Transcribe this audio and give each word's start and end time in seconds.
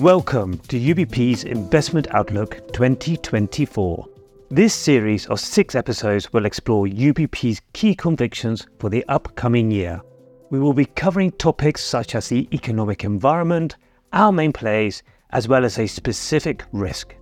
Welcome 0.00 0.56
to 0.68 0.80
UBP's 0.80 1.44
Investment 1.44 2.08
Outlook 2.12 2.72
2024. 2.72 4.08
This 4.48 4.72
series 4.72 5.26
of 5.26 5.38
six 5.38 5.74
episodes 5.74 6.32
will 6.32 6.46
explore 6.46 6.86
UBP's 6.86 7.60
key 7.74 7.94
convictions 7.94 8.66
for 8.78 8.88
the 8.88 9.04
upcoming 9.08 9.70
year. 9.70 10.00
We 10.48 10.58
will 10.58 10.72
be 10.72 10.86
covering 10.86 11.32
topics 11.32 11.84
such 11.84 12.14
as 12.14 12.30
the 12.30 12.48
economic 12.50 13.04
environment, 13.04 13.76
our 14.14 14.32
main 14.32 14.54
plays, 14.54 15.02
as 15.32 15.48
well 15.48 15.66
as 15.66 15.78
a 15.78 15.86
specific 15.86 16.64
risk. 16.72 17.14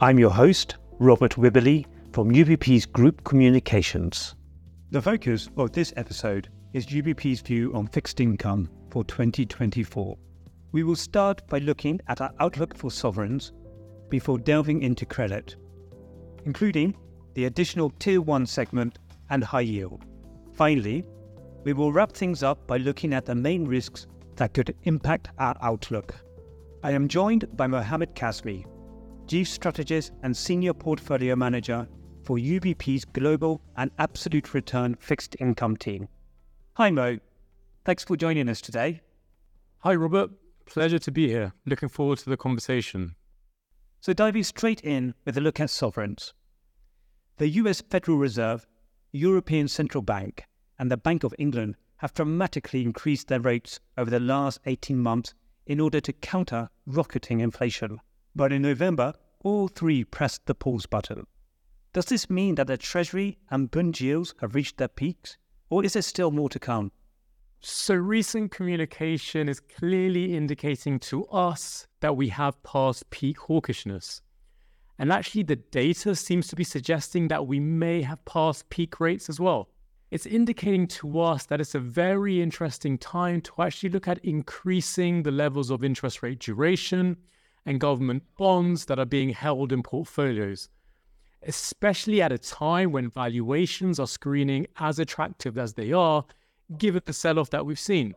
I'm 0.00 0.18
your 0.18 0.30
host, 0.30 0.76
Robert 0.98 1.32
Wibberley 1.32 1.84
from 2.14 2.32
UBP's 2.32 2.86
Group 2.86 3.24
Communications. 3.24 4.36
The 4.90 5.02
focus 5.02 5.50
of 5.58 5.72
this 5.72 5.92
episode 5.98 6.48
is 6.72 6.86
UBP's 6.86 7.42
view 7.42 7.74
on 7.74 7.88
fixed 7.88 8.20
income 8.20 8.70
for 8.88 9.04
2024. 9.04 10.16
We 10.72 10.84
will 10.84 10.96
start 10.96 11.46
by 11.48 11.58
looking 11.58 12.00
at 12.08 12.22
our 12.22 12.32
outlook 12.40 12.74
for 12.74 12.90
sovereigns 12.90 13.52
before 14.08 14.38
delving 14.38 14.82
into 14.82 15.04
credit, 15.04 15.56
including 16.46 16.96
the 17.34 17.44
additional 17.44 17.90
Tier 17.98 18.22
1 18.22 18.46
segment 18.46 18.98
and 19.28 19.44
high 19.44 19.60
yield. 19.60 20.06
Finally, 20.54 21.04
we 21.64 21.74
will 21.74 21.92
wrap 21.92 22.12
things 22.12 22.42
up 22.42 22.66
by 22.66 22.78
looking 22.78 23.12
at 23.12 23.26
the 23.26 23.34
main 23.34 23.66
risks 23.66 24.06
that 24.36 24.54
could 24.54 24.74
impact 24.84 25.28
our 25.38 25.54
outlook. 25.60 26.14
I 26.82 26.92
am 26.92 27.06
joined 27.06 27.54
by 27.54 27.66
Mohammed 27.66 28.14
Kazmi, 28.14 28.64
Chief 29.28 29.48
Strategist 29.48 30.12
and 30.22 30.34
Senior 30.34 30.72
Portfolio 30.72 31.36
Manager 31.36 31.86
for 32.24 32.38
UBP's 32.38 33.04
Global 33.04 33.60
and 33.76 33.90
Absolute 33.98 34.54
Return 34.54 34.94
Fixed 34.94 35.36
Income 35.38 35.76
team. 35.76 36.08
Hi 36.74 36.90
Mo, 36.90 37.18
thanks 37.84 38.04
for 38.04 38.16
joining 38.16 38.48
us 38.48 38.62
today. 38.62 39.02
Hi 39.80 39.94
Robert, 39.94 40.30
Pleasure 40.66 40.98
to 40.98 41.10
be 41.10 41.28
here. 41.28 41.52
Looking 41.66 41.88
forward 41.88 42.18
to 42.18 42.30
the 42.30 42.36
conversation. 42.36 43.14
So, 44.00 44.12
diving 44.12 44.44
straight 44.44 44.80
in 44.80 45.14
with 45.24 45.36
a 45.36 45.40
look 45.40 45.60
at 45.60 45.70
sovereigns. 45.70 46.34
The 47.36 47.48
US 47.48 47.80
Federal 47.80 48.18
Reserve, 48.18 48.66
European 49.12 49.68
Central 49.68 50.02
Bank, 50.02 50.44
and 50.78 50.90
the 50.90 50.96
Bank 50.96 51.24
of 51.24 51.34
England 51.38 51.76
have 51.98 52.14
dramatically 52.14 52.82
increased 52.82 53.28
their 53.28 53.40
rates 53.40 53.80
over 53.96 54.10
the 54.10 54.18
last 54.18 54.60
18 54.66 54.98
months 54.98 55.34
in 55.66 55.78
order 55.78 56.00
to 56.00 56.12
counter 56.12 56.68
rocketing 56.86 57.40
inflation. 57.40 58.00
But 58.34 58.52
in 58.52 58.62
November, 58.62 59.14
all 59.44 59.68
three 59.68 60.04
pressed 60.04 60.46
the 60.46 60.54
pause 60.54 60.86
button. 60.86 61.26
Does 61.92 62.06
this 62.06 62.30
mean 62.30 62.54
that 62.54 62.66
the 62.66 62.76
Treasury 62.76 63.38
and 63.50 63.70
bond 63.70 64.00
yields 64.00 64.34
have 64.40 64.54
reached 64.54 64.78
their 64.78 64.88
peaks, 64.88 65.36
or 65.68 65.84
is 65.84 65.92
there 65.92 66.02
still 66.02 66.30
more 66.30 66.48
to 66.48 66.58
come? 66.58 66.90
So, 67.64 67.94
recent 67.94 68.50
communication 68.50 69.48
is 69.48 69.60
clearly 69.60 70.36
indicating 70.36 70.98
to 71.00 71.24
us 71.26 71.86
that 72.00 72.16
we 72.16 72.28
have 72.30 72.60
passed 72.64 73.08
peak 73.10 73.38
hawkishness. 73.38 74.20
And 74.98 75.12
actually, 75.12 75.44
the 75.44 75.54
data 75.54 76.16
seems 76.16 76.48
to 76.48 76.56
be 76.56 76.64
suggesting 76.64 77.28
that 77.28 77.46
we 77.46 77.60
may 77.60 78.02
have 78.02 78.24
passed 78.24 78.68
peak 78.68 78.98
rates 78.98 79.28
as 79.28 79.38
well. 79.38 79.68
It's 80.10 80.26
indicating 80.26 80.88
to 80.88 81.20
us 81.20 81.46
that 81.46 81.60
it's 81.60 81.76
a 81.76 81.78
very 81.78 82.42
interesting 82.42 82.98
time 82.98 83.40
to 83.42 83.52
actually 83.62 83.90
look 83.90 84.08
at 84.08 84.24
increasing 84.24 85.22
the 85.22 85.30
levels 85.30 85.70
of 85.70 85.84
interest 85.84 86.20
rate 86.20 86.40
duration 86.40 87.16
and 87.64 87.78
government 87.78 88.24
bonds 88.36 88.86
that 88.86 88.98
are 88.98 89.06
being 89.06 89.30
held 89.30 89.72
in 89.72 89.84
portfolios, 89.84 90.68
especially 91.44 92.20
at 92.22 92.32
a 92.32 92.38
time 92.38 92.90
when 92.90 93.08
valuations 93.08 94.00
are 94.00 94.08
screening 94.08 94.66
as 94.80 94.98
attractive 94.98 95.56
as 95.56 95.74
they 95.74 95.92
are 95.92 96.24
given 96.78 97.02
the 97.04 97.12
sell 97.12 97.38
off 97.38 97.50
that 97.50 97.66
we've 97.66 97.78
seen. 97.78 98.14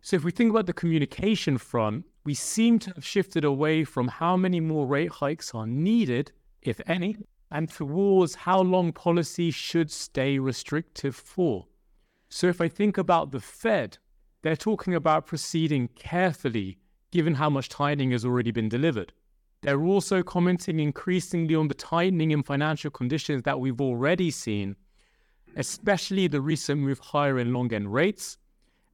So, 0.00 0.16
if 0.16 0.24
we 0.24 0.30
think 0.30 0.50
about 0.50 0.66
the 0.66 0.72
communication 0.72 1.58
front, 1.58 2.04
we 2.24 2.34
seem 2.34 2.78
to 2.80 2.90
have 2.94 3.04
shifted 3.04 3.44
away 3.44 3.84
from 3.84 4.08
how 4.08 4.36
many 4.36 4.60
more 4.60 4.86
rate 4.86 5.10
hikes 5.10 5.54
are 5.54 5.66
needed, 5.66 6.32
if 6.62 6.80
any, 6.86 7.16
and 7.50 7.68
towards 7.68 8.34
how 8.34 8.60
long 8.60 8.92
policy 8.92 9.50
should 9.50 9.90
stay 9.90 10.38
restrictive 10.38 11.16
for. 11.16 11.66
So, 12.28 12.46
if 12.46 12.60
I 12.60 12.68
think 12.68 12.98
about 12.98 13.32
the 13.32 13.40
Fed, 13.40 13.98
they're 14.42 14.56
talking 14.56 14.94
about 14.94 15.26
proceeding 15.26 15.88
carefully 15.88 16.78
given 17.10 17.34
how 17.34 17.50
much 17.50 17.68
tightening 17.68 18.10
has 18.12 18.24
already 18.24 18.50
been 18.50 18.68
delivered. 18.68 19.12
They're 19.62 19.82
also 19.82 20.22
commenting 20.22 20.78
increasingly 20.78 21.54
on 21.54 21.68
the 21.68 21.74
tightening 21.74 22.30
in 22.30 22.42
financial 22.42 22.90
conditions 22.90 23.42
that 23.42 23.58
we've 23.58 23.80
already 23.80 24.30
seen 24.30 24.76
especially 25.58 26.28
the 26.28 26.40
recent 26.40 26.80
move 26.80 27.00
higher 27.00 27.38
in 27.38 27.52
long 27.52 27.72
end 27.74 27.92
rates. 27.92 28.38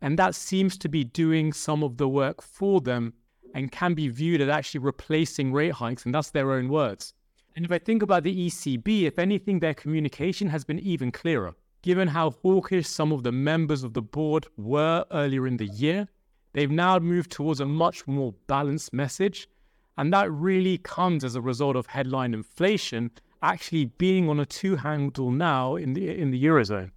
And 0.01 0.19
that 0.19 0.35
seems 0.35 0.77
to 0.79 0.89
be 0.89 1.05
doing 1.05 1.53
some 1.53 1.85
of 1.85 1.99
the 1.99 2.09
work 2.09 2.43
for 2.43 2.81
them 2.81 3.13
and 3.55 3.71
can 3.71 3.95
be 3.95 4.09
viewed 4.09 4.41
as 4.41 4.49
actually 4.49 4.81
replacing 4.81 5.53
rate 5.53 5.73
hikes. 5.73 6.05
And 6.05 6.15
that's 6.15 6.31
their 6.31 6.53
own 6.53 6.69
words. 6.69 7.15
And 7.55 7.65
if 7.65 7.71
I 7.71 7.79
think 7.79 8.03
about 8.03 8.25
the 8.25 8.47
ECB, 8.47 9.03
if 9.03 9.19
anything, 9.19 9.61
their 9.61 9.75
communication 9.75 10.49
has 10.49 10.65
been 10.65 10.81
even 10.81 11.13
clearer. 11.13 11.55
Given 11.83 12.09
how 12.09 12.31
hawkish 12.31 12.89
some 12.89 13.13
of 13.13 13.23
the 13.23 13.31
members 13.31 13.85
of 13.85 13.93
the 13.93 14.03
board 14.03 14.47
were 14.57 15.05
earlier 15.13 15.47
in 15.47 15.59
the 15.59 15.67
year, 15.67 16.09
they've 16.55 16.71
now 16.71 16.99
moved 16.99 17.31
towards 17.31 17.61
a 17.61 17.67
much 17.67 18.07
more 18.07 18.35
balanced 18.47 18.93
message. 18.93 19.49
And 19.97 20.13
that 20.13 20.33
really 20.33 20.79
comes 20.79 21.23
as 21.23 21.37
a 21.37 21.43
result 21.43 21.77
of 21.77 21.87
headline 21.87 22.35
inflation 22.35 23.11
actually 23.44 23.84
being 23.84 24.28
on 24.28 24.41
a 24.41 24.47
two 24.47 24.77
handle 24.77 25.31
now 25.31 25.77
in 25.77 25.93
the 25.93 26.09
in 26.09 26.31
the 26.31 26.43
eurozone. 26.43 26.91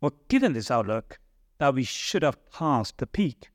Well, 0.00 0.14
given 0.28 0.52
this 0.52 0.70
outlook 0.70 1.18
that 1.58 1.74
we 1.74 1.84
should 1.84 2.22
have 2.22 2.38
passed 2.50 2.98
the 2.98 3.06
peak, 3.06 3.50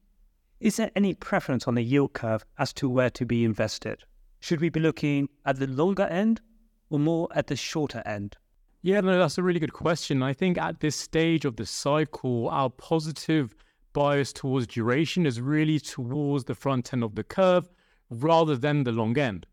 is 0.59 0.75
there 0.75 0.91
any 0.95 1.13
preference 1.13 1.67
on 1.67 1.75
the 1.75 1.81
yield 1.81 2.13
curve 2.13 2.45
as 2.59 2.73
to 2.73 2.89
where 2.89 3.09
to 3.11 3.25
be 3.25 3.43
invested? 3.43 4.03
Should 4.41 4.61
we 4.61 4.69
be 4.69 4.79
looking 4.79 5.29
at 5.45 5.57
the 5.57 5.67
longer 5.67 6.03
end 6.03 6.41
or 6.89 6.99
more 6.99 7.29
at 7.33 7.47
the 7.47 7.55
shorter 7.55 8.03
end? 8.05 8.37
Yeah, 8.83 9.01
no, 9.01 9.17
that's 9.17 9.39
a 9.39 9.43
really 9.43 9.59
good 9.59 9.73
question. 9.73 10.21
I 10.21 10.33
think 10.33 10.59
at 10.59 10.79
this 10.79 10.95
stage 10.95 11.45
of 11.45 11.55
the 11.55 11.65
cycle, 11.65 12.49
our 12.49 12.69
positive 12.69 13.55
bias 13.93 14.31
towards 14.31 14.67
duration 14.67 15.25
is 15.25 15.41
really 15.41 15.79
towards 15.79 16.43
the 16.43 16.53
front 16.53 16.93
end 16.93 17.03
of 17.03 17.15
the 17.15 17.23
curve 17.23 17.67
rather 18.11 18.55
than 18.55 18.83
the 18.83 18.91
long 18.91 19.17
end. 19.17 19.47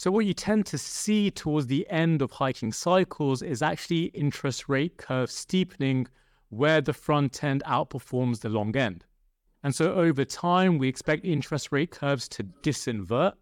So, 0.00 0.10
what 0.10 0.24
you 0.24 0.32
tend 0.32 0.64
to 0.64 0.78
see 0.78 1.30
towards 1.30 1.66
the 1.66 1.86
end 1.90 2.22
of 2.22 2.30
hiking 2.30 2.72
cycles 2.72 3.42
is 3.42 3.60
actually 3.60 4.04
interest 4.14 4.66
rate 4.66 4.96
curve 4.96 5.30
steepening 5.30 6.06
where 6.48 6.80
the 6.80 6.94
front 6.94 7.44
end 7.44 7.62
outperforms 7.66 8.40
the 8.40 8.48
long 8.48 8.74
end. 8.74 9.04
And 9.62 9.74
so, 9.74 9.92
over 9.92 10.24
time, 10.24 10.78
we 10.78 10.88
expect 10.88 11.26
interest 11.26 11.70
rate 11.70 11.90
curves 11.90 12.30
to 12.30 12.44
disinvert. 12.44 13.34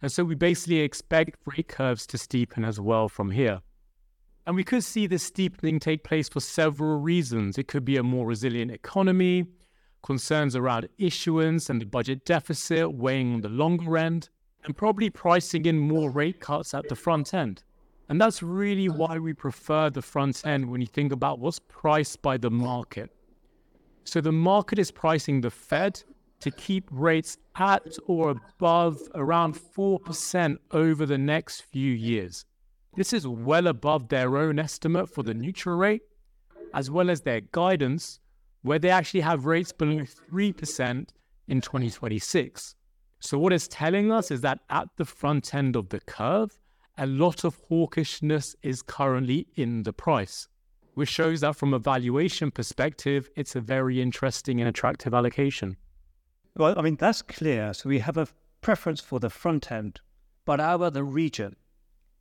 And 0.00 0.10
so, 0.10 0.24
we 0.24 0.34
basically 0.34 0.78
expect 0.78 1.36
rate 1.44 1.68
curves 1.68 2.06
to 2.06 2.16
steepen 2.16 2.66
as 2.66 2.80
well 2.80 3.10
from 3.10 3.30
here. 3.30 3.60
And 4.46 4.56
we 4.56 4.64
could 4.64 4.84
see 4.84 5.06
this 5.06 5.24
steepening 5.24 5.78
take 5.78 6.04
place 6.04 6.26
for 6.26 6.40
several 6.40 7.00
reasons. 7.00 7.58
It 7.58 7.68
could 7.68 7.84
be 7.84 7.98
a 7.98 8.02
more 8.02 8.26
resilient 8.26 8.70
economy, 8.70 9.44
concerns 10.02 10.56
around 10.56 10.88
issuance 10.96 11.68
and 11.68 11.82
the 11.82 11.84
budget 11.84 12.24
deficit 12.24 12.94
weighing 12.94 13.34
on 13.34 13.40
the 13.42 13.50
longer 13.50 13.98
end 13.98 14.30
and 14.64 14.76
probably 14.76 15.10
pricing 15.10 15.64
in 15.66 15.78
more 15.78 16.10
rate 16.10 16.40
cuts 16.40 16.74
at 16.74 16.88
the 16.88 16.94
front 16.94 17.34
end. 17.34 17.62
And 18.08 18.20
that's 18.20 18.42
really 18.42 18.88
why 18.88 19.18
we 19.18 19.32
prefer 19.32 19.90
the 19.90 20.02
front 20.02 20.46
end 20.46 20.70
when 20.70 20.80
you 20.80 20.86
think 20.86 21.12
about 21.12 21.38
what's 21.38 21.58
priced 21.58 22.20
by 22.22 22.36
the 22.36 22.50
market. 22.50 23.10
So 24.04 24.20
the 24.20 24.32
market 24.32 24.78
is 24.78 24.90
pricing 24.90 25.40
the 25.40 25.50
Fed 25.50 26.02
to 26.40 26.50
keep 26.50 26.88
rates 26.90 27.38
at 27.56 27.96
or 28.06 28.30
above 28.30 28.98
around 29.14 29.54
4% 29.54 30.56
over 30.72 31.06
the 31.06 31.18
next 31.18 31.62
few 31.62 31.92
years. 31.92 32.44
This 32.96 33.12
is 33.12 33.26
well 33.26 33.68
above 33.68 34.08
their 34.08 34.36
own 34.36 34.58
estimate 34.58 35.08
for 35.08 35.22
the 35.22 35.34
neutral 35.34 35.76
rate, 35.76 36.02
as 36.74 36.90
well 36.90 37.10
as 37.10 37.22
their 37.22 37.40
guidance, 37.40 38.20
where 38.62 38.78
they 38.78 38.90
actually 38.90 39.20
have 39.20 39.46
rates 39.46 39.72
below 39.72 40.00
3% 40.00 41.08
in 41.48 41.60
2026. 41.60 42.74
So, 43.24 43.38
what 43.38 43.52
it's 43.52 43.68
telling 43.68 44.10
us 44.10 44.32
is 44.32 44.40
that 44.40 44.58
at 44.68 44.88
the 44.96 45.04
front 45.04 45.54
end 45.54 45.76
of 45.76 45.90
the 45.90 46.00
curve, 46.00 46.58
a 46.98 47.06
lot 47.06 47.44
of 47.44 47.56
hawkishness 47.68 48.56
is 48.64 48.82
currently 48.82 49.46
in 49.54 49.84
the 49.84 49.92
price, 49.92 50.48
which 50.94 51.08
shows 51.08 51.42
that 51.42 51.54
from 51.54 51.72
a 51.72 51.78
valuation 51.78 52.50
perspective, 52.50 53.30
it's 53.36 53.54
a 53.54 53.60
very 53.60 54.02
interesting 54.02 54.60
and 54.60 54.68
attractive 54.68 55.14
allocation. 55.14 55.76
Well, 56.56 56.76
I 56.76 56.82
mean, 56.82 56.96
that's 56.96 57.22
clear. 57.22 57.72
So, 57.74 57.88
we 57.88 58.00
have 58.00 58.16
a 58.16 58.26
preference 58.60 59.00
for 59.00 59.20
the 59.20 59.30
front 59.30 59.70
end, 59.70 60.00
but 60.44 60.58
how 60.58 60.74
about 60.74 60.94
the 60.94 61.04
region? 61.04 61.54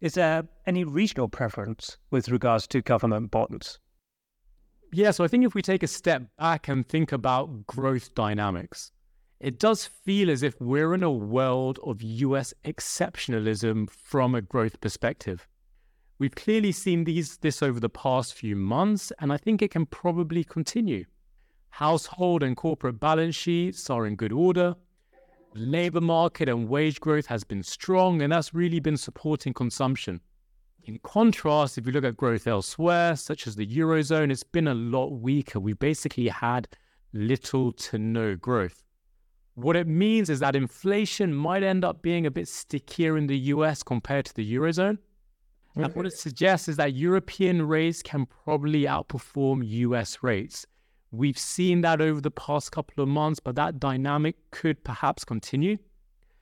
Is 0.01 0.13
there 0.13 0.43
any 0.67 0.83
regional 0.83 1.29
preference 1.29 1.97
with 2.11 2.29
regards 2.29 2.67
to 2.67 2.81
government 2.83 3.31
bonds? 3.31 3.79
Yeah, 4.93 5.09
so 5.09 5.23
I 5.23 5.27
think 5.27 5.45
if 5.45 5.55
we 5.55 5.63
take 5.63 5.81
a 5.81 5.87
step 5.87 6.23
back 6.37 6.67
and 6.67 6.87
think 6.87 7.11
about 7.11 7.65
growth 7.65 8.13
dynamics, 8.13 8.91
it 9.41 9.57
does 9.57 9.87
feel 9.87 10.29
as 10.29 10.43
if 10.43 10.61
we're 10.61 10.93
in 10.93 11.01
a 11.01 11.11
world 11.11 11.79
of 11.83 12.03
US 12.03 12.53
exceptionalism 12.63 13.89
from 13.89 14.35
a 14.35 14.41
growth 14.41 14.79
perspective. 14.79 15.47
We've 16.19 16.35
clearly 16.35 16.71
seen 16.71 17.05
these 17.05 17.37
this 17.37 17.63
over 17.63 17.79
the 17.79 17.89
past 17.89 18.35
few 18.35 18.55
months, 18.55 19.11
and 19.17 19.33
I 19.33 19.37
think 19.37 19.63
it 19.63 19.71
can 19.71 19.87
probably 19.87 20.43
continue. 20.43 21.05
Household 21.71 22.43
and 22.43 22.55
corporate 22.55 22.99
balance 22.99 23.35
sheets 23.35 23.89
are 23.89 24.05
in 24.05 24.15
good 24.15 24.31
order. 24.31 24.75
labor 25.55 26.01
market 26.01 26.47
and 26.47 26.69
wage 26.69 26.99
growth 26.99 27.25
has 27.25 27.43
been 27.43 27.63
strong, 27.63 28.21
and 28.21 28.31
that's 28.31 28.53
really 28.53 28.79
been 28.79 28.95
supporting 28.95 29.53
consumption. 29.53 30.21
In 30.83 30.99
contrast, 30.99 31.79
if 31.79 31.87
you 31.87 31.93
look 31.93 32.03
at 32.03 32.15
growth 32.15 32.45
elsewhere, 32.45 33.15
such 33.15 33.47
as 33.47 33.55
the 33.55 33.65
Eurozone, 33.65 34.31
it's 34.31 34.43
been 34.43 34.67
a 34.67 34.75
lot 34.75 35.07
weaker. 35.07 35.59
We 35.59 35.73
basically 35.73 36.27
had 36.27 36.67
little 37.11 37.71
to 37.71 37.97
no 37.97 38.35
growth. 38.35 38.83
What 39.55 39.75
it 39.75 39.87
means 39.87 40.29
is 40.29 40.39
that 40.39 40.55
inflation 40.55 41.33
might 41.33 41.63
end 41.63 41.83
up 41.83 42.01
being 42.01 42.25
a 42.25 42.31
bit 42.31 42.47
stickier 42.47 43.17
in 43.17 43.27
the 43.27 43.37
US 43.37 43.83
compared 43.83 44.25
to 44.25 44.33
the 44.33 44.55
Eurozone. 44.55 44.97
Okay. 45.77 45.85
And 45.85 45.95
what 45.95 46.05
it 46.05 46.13
suggests 46.13 46.67
is 46.67 46.77
that 46.77 46.93
European 46.93 47.67
rates 47.67 48.01
can 48.01 48.25
probably 48.25 48.83
outperform 48.83 49.61
US 49.65 50.19
rates. 50.21 50.65
We've 51.11 51.37
seen 51.37 51.81
that 51.81 51.99
over 51.99 52.21
the 52.21 52.31
past 52.31 52.71
couple 52.71 53.03
of 53.03 53.09
months, 53.09 53.39
but 53.39 53.55
that 53.55 53.79
dynamic 53.79 54.35
could 54.51 54.81
perhaps 54.83 55.25
continue, 55.25 55.77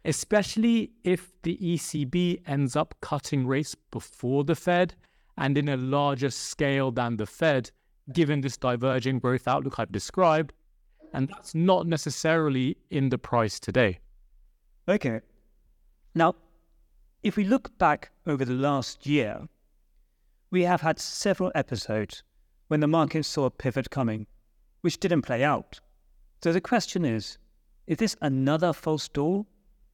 especially 0.06 0.92
if 1.04 1.32
the 1.42 1.58
ECB 1.58 2.42
ends 2.48 2.76
up 2.76 2.96
cutting 3.02 3.48
rates 3.48 3.76
before 3.92 4.44
the 4.44 4.56
Fed 4.56 4.94
and 5.38 5.58
in 5.58 5.70
a 5.70 5.78
larger 5.78 6.30
scale 6.30 6.92
than 6.92 7.18
the 7.18 7.26
Fed, 7.26 7.72
given 8.14 8.42
this 8.42 8.58
diverging 8.58 9.20
growth 9.20 9.48
outlook 9.48 9.80
I've 9.80 9.92
described. 9.92 10.54
And 11.14 11.28
that's 11.28 11.56
not 11.56 11.88
necessarily 11.88 12.78
in 12.90 13.10
the 13.10 13.18
price 13.18 13.60
today. 13.60 14.00
Okay. 14.88 15.22
Now, 16.16 16.36
if 17.24 17.36
we 17.36 17.44
look 17.44 17.78
back 17.78 18.12
over 18.26 18.46
the 18.46 18.54
last 18.54 19.06
year, 19.06 19.48
we 20.52 20.64
have 20.64 20.82
had 20.82 21.00
several 21.00 21.52
episodes 21.54 22.24
when 22.68 22.80
the 22.80 22.88
market 22.88 23.26
saw 23.26 23.46
a 23.46 23.52
pivot 23.52 23.90
coming, 23.90 24.26
which 24.82 25.00
didn't 25.00 25.24
play 25.24 25.44
out. 25.44 25.80
So 26.44 26.54
the 26.54 26.62
question 26.62 27.06
is 27.06 27.38
is 27.88 27.98
this 27.98 28.16
another 28.22 28.72
false 28.72 29.08
door? 29.10 29.46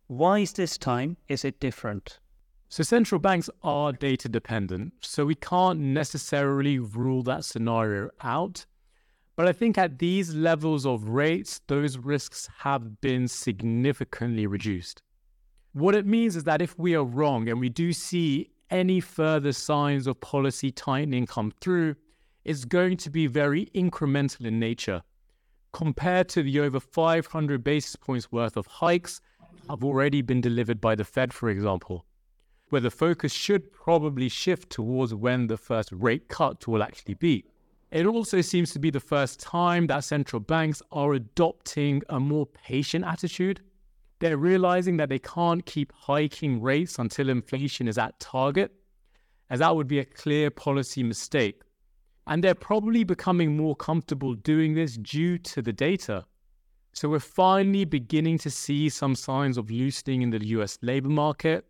Why 0.07 0.39
is 0.39 0.53
this 0.53 0.77
time 0.77 1.17
is 1.27 1.45
it 1.45 1.59
different? 1.59 2.19
So 2.69 2.83
central 2.83 3.19
banks 3.19 3.49
are 3.63 3.93
data 3.93 4.27
dependent, 4.27 4.93
so 5.01 5.25
we 5.25 5.35
can't 5.35 5.79
necessarily 5.79 6.77
rule 6.77 7.23
that 7.23 7.45
scenario 7.45 8.09
out. 8.21 8.65
But 9.35 9.47
I 9.47 9.51
think 9.51 9.77
at 9.77 9.99
these 9.99 10.33
levels 10.33 10.85
of 10.85 11.09
rates, 11.09 11.59
those 11.67 11.97
risks 11.97 12.49
have 12.59 13.01
been 13.01 13.27
significantly 13.27 14.47
reduced. 14.47 15.01
What 15.73 15.93
it 15.93 16.05
means 16.05 16.37
is 16.37 16.45
that 16.45 16.61
if 16.61 16.79
we 16.79 16.95
are 16.95 17.03
wrong 17.03 17.49
and 17.49 17.59
we 17.59 17.67
do 17.67 17.91
see 17.91 18.51
any 18.69 19.01
further 19.01 19.51
signs 19.51 20.07
of 20.07 20.21
policy 20.21 20.71
tightening 20.71 21.25
come 21.25 21.51
through, 21.59 21.95
it's 22.45 22.63
going 22.63 22.95
to 22.97 23.09
be 23.09 23.27
very 23.27 23.65
incremental 23.75 24.45
in 24.45 24.57
nature. 24.57 25.01
Compared 25.73 26.29
to 26.29 26.41
the 26.41 26.61
over 26.61 26.79
500 26.79 27.61
basis 27.61 27.97
points 27.97 28.31
worth 28.31 28.55
of 28.55 28.65
hikes 28.67 29.19
have 29.69 29.83
already 29.83 30.21
been 30.21 30.39
delivered 30.39 30.79
by 30.79 30.95
the 30.95 31.03
Fed, 31.03 31.33
for 31.33 31.49
example, 31.49 32.05
where 32.69 32.81
the 32.81 32.89
focus 32.89 33.33
should 33.33 33.73
probably 33.73 34.29
shift 34.29 34.69
towards 34.69 35.13
when 35.13 35.47
the 35.47 35.57
first 35.57 35.91
rate 35.91 36.29
cut 36.29 36.65
will 36.67 36.81
actually 36.81 37.15
be. 37.15 37.43
It 37.91 38.05
also 38.05 38.41
seems 38.41 38.71
to 38.71 38.79
be 38.79 38.89
the 38.89 38.99
first 38.99 39.39
time 39.39 39.87
that 39.87 40.03
central 40.03 40.39
banks 40.39 40.81
are 40.91 41.13
adopting 41.13 42.01
a 42.09 42.19
more 42.19 42.45
patient 42.45 43.05
attitude. 43.05 43.61
They're 44.19 44.37
realizing 44.37 44.97
that 44.97 45.09
they 45.09 45.19
can't 45.19 45.65
keep 45.65 45.93
hiking 45.93 46.61
rates 46.61 46.99
until 46.99 47.29
inflation 47.29 47.87
is 47.87 47.97
at 47.97 48.19
target, 48.19 48.71
as 49.49 49.59
that 49.59 49.75
would 49.75 49.87
be 49.87 49.99
a 49.99 50.05
clear 50.05 50.49
policy 50.49 51.03
mistake. 51.03 51.61
And 52.27 52.43
they're 52.43 52.55
probably 52.55 53.03
becoming 53.03 53.55
more 53.55 53.75
comfortable 53.75 54.33
doing 54.33 54.73
this 54.73 54.97
due 54.97 55.37
to 55.39 55.61
the 55.61 55.73
data. 55.73 56.25
So 56.93 57.09
we're 57.09 57.19
finally 57.19 57.85
beginning 57.85 58.39
to 58.39 58.49
see 58.49 58.89
some 58.89 59.15
signs 59.15 59.57
of 59.57 59.69
loosening 59.69 60.21
in 60.21 60.31
the 60.31 60.43
US 60.47 60.79
labor 60.81 61.09
market. 61.09 61.65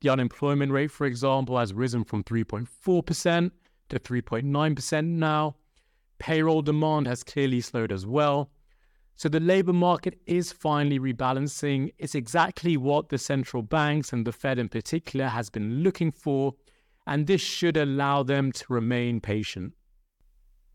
The 0.00 0.08
unemployment 0.08 0.72
rate, 0.72 0.90
for 0.90 1.04
example, 1.04 1.58
has 1.58 1.74
risen 1.74 2.04
from 2.04 2.24
3.4% 2.24 3.50
to 3.90 3.98
3.9% 3.98 5.04
now. 5.04 5.56
Payroll 6.18 6.62
demand 6.62 7.06
has 7.06 7.22
clearly 7.22 7.60
slowed 7.60 7.92
as 7.92 8.06
well. 8.06 8.50
So 9.16 9.28
the 9.28 9.40
labor 9.40 9.72
market 9.72 10.20
is 10.26 10.52
finally 10.52 11.00
rebalancing. 11.00 11.92
It's 11.98 12.14
exactly 12.14 12.76
what 12.76 13.08
the 13.08 13.18
central 13.18 13.62
banks 13.62 14.12
and 14.12 14.24
the 14.24 14.32
Fed 14.32 14.58
in 14.58 14.68
particular 14.68 15.26
has 15.26 15.50
been 15.50 15.82
looking 15.82 16.12
for, 16.12 16.54
and 17.06 17.26
this 17.26 17.40
should 17.40 17.76
allow 17.76 18.22
them 18.22 18.52
to 18.52 18.64
remain 18.68 19.20
patient. 19.20 19.74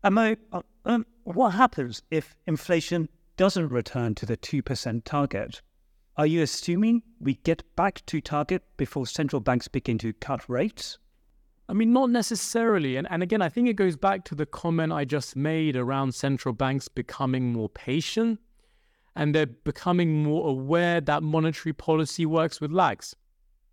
Amo, 0.02 0.36
uh, 0.52 0.60
um, 0.84 1.06
what 1.22 1.50
happens 1.50 2.02
if 2.10 2.36
inflation 2.46 3.08
doesn't 3.38 3.70
return 3.70 4.14
to 4.16 4.26
the 4.26 4.36
2% 4.36 5.04
target? 5.04 5.62
Are 6.16 6.26
you 6.26 6.42
assuming 6.42 7.02
we 7.18 7.34
get 7.34 7.64
back 7.76 8.04
to 8.06 8.20
target 8.20 8.62
before 8.76 9.06
central 9.06 9.40
banks 9.40 9.68
begin 9.68 9.96
to 9.98 10.12
cut 10.12 10.48
rates? 10.48 10.98
I 11.68 11.72
mean, 11.72 11.92
not 11.92 12.10
necessarily. 12.10 12.96
And, 12.96 13.06
and 13.10 13.22
again, 13.22 13.40
I 13.40 13.48
think 13.48 13.68
it 13.68 13.74
goes 13.74 13.96
back 13.96 14.24
to 14.26 14.34
the 14.34 14.46
comment 14.46 14.92
I 14.92 15.04
just 15.04 15.34
made 15.34 15.76
around 15.76 16.14
central 16.14 16.52
banks 16.52 16.88
becoming 16.88 17.52
more 17.52 17.68
patient 17.68 18.38
and 19.16 19.34
they're 19.34 19.46
becoming 19.46 20.22
more 20.22 20.48
aware 20.48 21.00
that 21.00 21.22
monetary 21.22 21.72
policy 21.72 22.26
works 22.26 22.60
with 22.60 22.72
lags. 22.72 23.14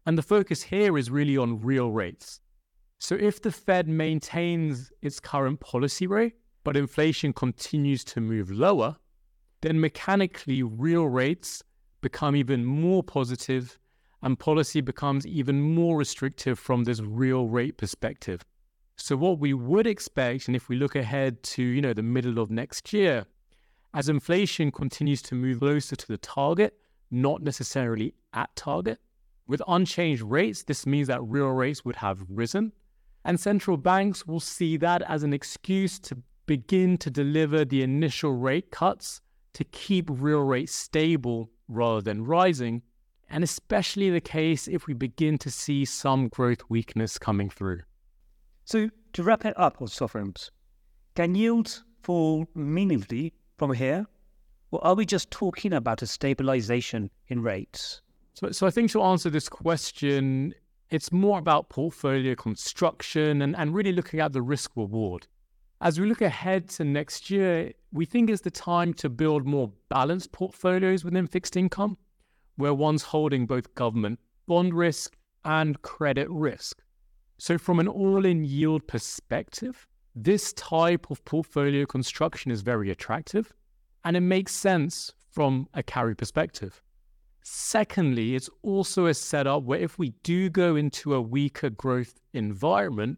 And 0.06 0.18
the 0.18 0.24
focus 0.24 0.62
here 0.62 0.98
is 0.98 1.10
really 1.10 1.38
on 1.38 1.62
real 1.62 1.92
rates. 1.92 2.40
So 3.00 3.16
if 3.16 3.42
the 3.42 3.52
Fed 3.52 3.88
maintains 3.88 4.92
its 5.02 5.20
current 5.20 5.60
policy 5.60 6.08
rate, 6.08 6.34
but 6.64 6.78
inflation 6.78 7.34
continues 7.34 8.04
to 8.06 8.22
move 8.22 8.52
lower, 8.52 8.96
then 9.62 9.80
mechanically 9.80 10.64
real 10.64 11.08
rates 11.08 11.64
become 12.02 12.36
even 12.36 12.64
more 12.66 13.04
positive 13.04 13.80
and 14.22 14.38
policy 14.38 14.82
becomes 14.82 15.26
even 15.26 15.62
more 15.62 15.98
restrictive 15.98 16.60
from 16.60 16.84
this 16.84 17.02
real 17.02 17.48
rate 17.48 17.78
perspective. 17.78 18.44
So 18.96 19.16
what 19.16 19.40
we 19.40 19.54
would 19.54 19.88
expect, 19.88 20.48
and 20.48 20.56
if 20.56 20.70
we 20.70 20.76
look 20.76 20.96
ahead 20.96 21.42
to 21.44 21.64
you 21.64 21.82
know 21.82 21.94
the 21.94 22.04
middle 22.04 22.40
of 22.40 22.52
next 22.52 22.94
year, 22.94 23.26
as 23.94 24.10
inflation 24.10 24.72
continues 24.72 25.22
to 25.24 25.36
move 25.36 25.60
closer 25.60 25.96
to 25.96 26.08
the 26.08 26.18
target, 26.18 26.76
not 27.10 27.42
necessarily 27.42 28.14
at 28.34 28.56
target, 28.56 29.00
with 29.48 29.62
unchanged 29.68 30.22
rates, 30.22 30.64
this 30.64 30.86
means 30.86 31.08
that 31.08 31.22
real 31.24 31.50
rates 31.50 31.84
would 31.84 31.98
have 31.98 32.24
risen, 32.30 32.72
and 33.26 33.40
central 33.40 33.76
banks 33.76 34.26
will 34.26 34.40
see 34.40 34.78
that 34.78 35.02
as 35.04 35.24
an 35.24 35.34
excuse 35.34 36.00
to 36.00 36.18
begin 36.46 36.98
to 36.98 37.10
deliver 37.10 37.66
the 37.66 37.84
initial 37.84 38.34
rate 38.34 38.72
cuts 38.72 39.22
to 39.54 39.64
keep 39.66 40.10
real 40.10 40.42
rates 40.42 40.74
stable 40.74 41.50
rather 41.68 42.02
than 42.02 42.24
rising 42.24 42.82
and 43.32 43.44
especially 43.44 44.10
the 44.10 44.22
case 44.22 44.68
if 44.68 44.88
we 44.88 44.94
begin 44.94 45.38
to 45.38 45.50
see 45.50 45.86
some 45.86 46.28
growth 46.28 46.62
weakness 46.70 47.18
coming 47.18 47.50
through. 47.50 47.80
So, 48.66 48.90
to 49.14 49.24
wrap 49.24 49.46
it 49.46 49.58
up 49.58 49.82
on 49.82 49.88
sovereigns, 49.88 50.52
can 51.16 51.34
yields 51.34 51.84
fall 52.04 52.46
meaningfully 52.54 53.34
from 53.58 53.74
here? 53.74 54.06
Or 54.72 54.84
are 54.86 54.96
we 54.96 55.06
just 55.06 55.32
talking 55.32 55.74
about 55.74 56.02
a 56.02 56.08
stabilization 56.08 57.10
in 57.28 57.42
rates? 57.42 58.02
So, 58.34 58.52
so 58.52 58.68
I 58.68 58.70
think 58.70 58.92
to 58.92 59.02
answer 59.02 59.30
this 59.30 59.50
question, 59.50 60.54
it's 60.90 61.12
more 61.12 61.40
about 61.40 61.70
portfolio 61.70 62.36
construction 62.36 63.42
and, 63.42 63.56
and 63.56 63.74
really 63.74 63.94
looking 63.94 64.20
at 64.20 64.34
the 64.34 64.42
risk 64.42 64.72
reward. 64.76 65.28
As 65.80 66.00
we 66.00 66.08
look 66.08 66.22
ahead 66.22 66.70
to 66.72 66.84
next 66.84 67.30
year, 67.30 67.72
we 67.92 68.06
think 68.06 68.30
it's 68.30 68.42
the 68.42 68.52
time 68.52 68.94
to 68.96 69.10
build 69.10 69.46
more 69.46 69.72
balanced 69.90 70.32
portfolios 70.32 71.04
within 71.04 71.28
fixed 71.28 71.58
income 71.58 71.98
where 72.62 72.74
one's 72.74 73.04
holding 73.04 73.46
both 73.46 73.74
government 73.76 74.20
bond 74.48 74.74
risk 74.74 75.18
and 75.44 75.82
credit 75.82 76.30
risk. 76.30 76.82
So, 77.38 77.58
from 77.58 77.80
an 77.80 77.88
all 77.88 78.26
in 78.26 78.44
yield 78.44 78.88
perspective, 78.88 79.88
this 80.16 80.54
type 80.54 81.10
of 81.10 81.24
portfolio 81.26 81.86
construction 81.86 82.52
is 82.52 82.62
very 82.62 82.92
attractive 82.92 83.54
and 84.04 84.16
it 84.16 84.22
makes 84.22 84.54
sense 84.54 85.14
from 85.30 85.68
a 85.74 85.82
carry 85.82 86.16
perspective. 86.16 86.82
Secondly, 87.44 88.36
it's 88.36 88.50
also 88.62 89.08
a 89.08 89.14
setup 89.14 89.64
where 89.64 89.80
if 89.80 89.98
we 89.98 90.10
do 90.24 90.50
go 90.50 90.76
into 90.76 91.14
a 91.14 91.22
weaker 91.22 91.70
growth 91.70 92.20
environment, 92.34 93.18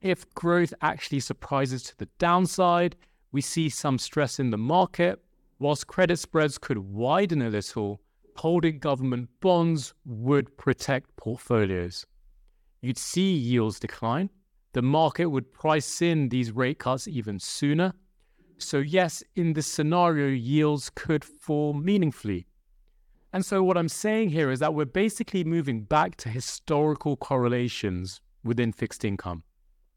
if 0.00 0.28
growth 0.34 0.72
actually 0.82 1.20
surprises 1.20 1.82
to 1.84 1.98
the 1.98 2.08
downside, 2.18 2.96
we 3.32 3.40
see 3.40 3.68
some 3.68 3.98
stress 3.98 4.38
in 4.38 4.50
the 4.50 4.58
market, 4.58 5.20
whilst 5.58 5.86
credit 5.86 6.18
spreads 6.18 6.58
could 6.58 6.78
widen 6.78 7.42
a 7.42 7.48
little, 7.48 8.00
holding 8.36 8.78
government 8.78 9.28
bonds 9.40 9.94
would 10.04 10.56
protect 10.56 11.16
portfolios. 11.16 12.06
You'd 12.82 12.98
see 12.98 13.32
yields 13.34 13.80
decline. 13.80 14.30
The 14.72 14.82
market 14.82 15.26
would 15.26 15.52
price 15.52 16.02
in 16.02 16.28
these 16.28 16.52
rate 16.52 16.78
cuts 16.78 17.08
even 17.08 17.40
sooner. 17.40 17.92
So, 18.58 18.78
yes, 18.78 19.22
in 19.34 19.52
this 19.54 19.66
scenario, 19.66 20.28
yields 20.28 20.90
could 20.90 21.24
fall 21.24 21.74
meaningfully. 21.74 22.46
And 23.32 23.44
so, 23.44 23.62
what 23.62 23.76
I'm 23.76 23.88
saying 23.88 24.30
here 24.30 24.50
is 24.50 24.60
that 24.60 24.74
we're 24.74 24.84
basically 24.84 25.44
moving 25.44 25.82
back 25.82 26.16
to 26.16 26.28
historical 26.28 27.16
correlations 27.16 28.20
within 28.44 28.72
fixed 28.72 29.04
income, 29.04 29.42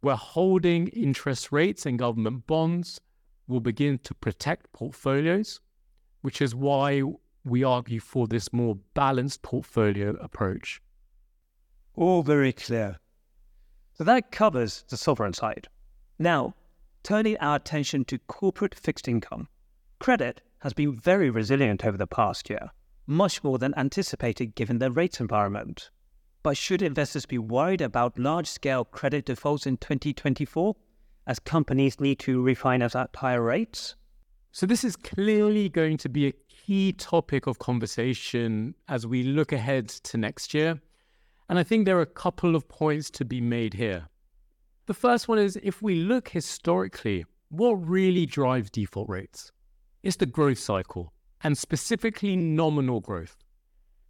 where 0.01 0.15
holding 0.15 0.87
interest 0.89 1.51
rates 1.51 1.85
and 1.85 1.99
government 1.99 2.47
bonds 2.47 2.99
will 3.47 3.59
begin 3.59 3.97
to 3.99 4.13
protect 4.13 4.71
portfolios, 4.73 5.59
which 6.21 6.41
is 6.41 6.55
why 6.55 7.01
we 7.45 7.63
argue 7.63 7.99
for 7.99 8.27
this 8.27 8.51
more 8.53 8.77
balanced 8.93 9.41
portfolio 9.41 10.11
approach. 10.21 10.81
All 11.95 12.23
very 12.23 12.53
clear. 12.53 12.99
So 13.93 14.03
that 14.03 14.31
covers 14.31 14.85
the 14.89 14.97
sovereign 14.97 15.33
side. 15.33 15.67
Now, 16.17 16.55
turning 17.03 17.37
our 17.37 17.55
attention 17.55 18.05
to 18.05 18.19
corporate 18.19 18.75
fixed 18.75 19.07
income. 19.07 19.47
Credit 19.99 20.41
has 20.59 20.73
been 20.73 20.93
very 20.93 21.29
resilient 21.29 21.85
over 21.85 21.97
the 21.97 22.07
past 22.07 22.49
year, 22.49 22.71
much 23.07 23.43
more 23.43 23.57
than 23.57 23.73
anticipated 23.77 24.55
given 24.55 24.79
the 24.79 24.91
rate 24.91 25.19
environment. 25.19 25.89
But 26.43 26.57
should 26.57 26.81
investors 26.81 27.25
be 27.25 27.37
worried 27.37 27.81
about 27.81 28.19
large 28.19 28.47
scale 28.47 28.85
credit 28.85 29.25
defaults 29.25 29.65
in 29.65 29.77
2024 29.77 30.75
as 31.27 31.39
companies 31.39 31.99
need 31.99 32.19
to 32.19 32.41
refinance 32.41 32.99
at 32.99 33.15
higher 33.15 33.41
rates? 33.41 33.95
So, 34.51 34.65
this 34.65 34.83
is 34.83 34.95
clearly 34.95 35.69
going 35.69 35.97
to 35.97 36.09
be 36.09 36.27
a 36.27 36.33
key 36.69 36.93
topic 36.93 37.47
of 37.47 37.57
conversation 37.57 38.75
as 38.87 39.07
we 39.07 39.23
look 39.23 39.51
ahead 39.51 39.89
to 39.89 40.19
next 40.19 40.53
year. 40.53 40.79
And 41.49 41.57
I 41.57 41.63
think 41.63 41.83
there 41.83 41.97
are 41.97 42.01
a 42.01 42.05
couple 42.25 42.55
of 42.55 42.69
points 42.69 43.09
to 43.09 43.25
be 43.25 43.41
made 43.41 43.73
here. 43.73 44.07
The 44.85 44.93
first 44.93 45.27
one 45.27 45.39
is 45.39 45.57
if 45.63 45.81
we 45.81 45.95
look 45.95 46.29
historically, 46.29 47.25
what 47.49 47.71
really 47.71 48.27
drives 48.27 48.69
default 48.69 49.09
rates? 49.09 49.51
It's 50.03 50.17
the 50.17 50.27
growth 50.27 50.59
cycle, 50.59 51.11
and 51.41 51.57
specifically 51.57 52.35
nominal 52.35 52.99
growth. 52.99 53.35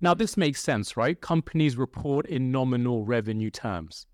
Now, 0.01 0.13
this 0.13 0.35
makes 0.35 0.61
sense, 0.61 0.97
right? 0.97 1.21
Companies 1.21 1.77
report 1.77 2.25
in 2.25 2.51
nominal 2.51 3.05
revenue 3.05 3.51
terms. 3.51 4.05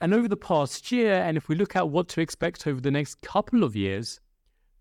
And 0.00 0.14
over 0.14 0.28
the 0.28 0.36
past 0.38 0.90
year, 0.92 1.16
and 1.16 1.36
if 1.36 1.46
we 1.46 1.56
look 1.56 1.76
at 1.76 1.90
what 1.90 2.08
to 2.08 2.22
expect 2.22 2.66
over 2.66 2.80
the 2.80 2.90
next 2.90 3.20
couple 3.20 3.62
of 3.62 3.76
years, 3.76 4.18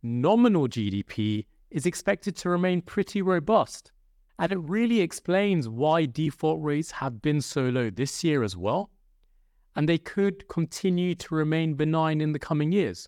nominal 0.01 0.69
GDP 0.69 1.43
is 1.71 1.85
expected 1.85 2.35
to 2.37 2.49
remain 2.49 2.81
pretty 2.81 3.21
robust. 3.21 3.91
And 4.39 4.51
it 4.51 4.59
really 4.59 5.01
explains 5.01 5.69
why 5.69 6.05
default 6.05 6.61
rates 6.61 6.91
have 6.91 7.21
been 7.21 7.41
so 7.41 7.63
low 7.69 7.89
this 7.89 8.23
year 8.23 8.43
as 8.43 8.57
well. 8.57 8.89
And 9.75 9.87
they 9.87 9.97
could 9.97 10.47
continue 10.47 11.15
to 11.15 11.35
remain 11.35 11.75
benign 11.75 12.21
in 12.21 12.33
the 12.33 12.39
coming 12.39 12.71
years. 12.71 13.07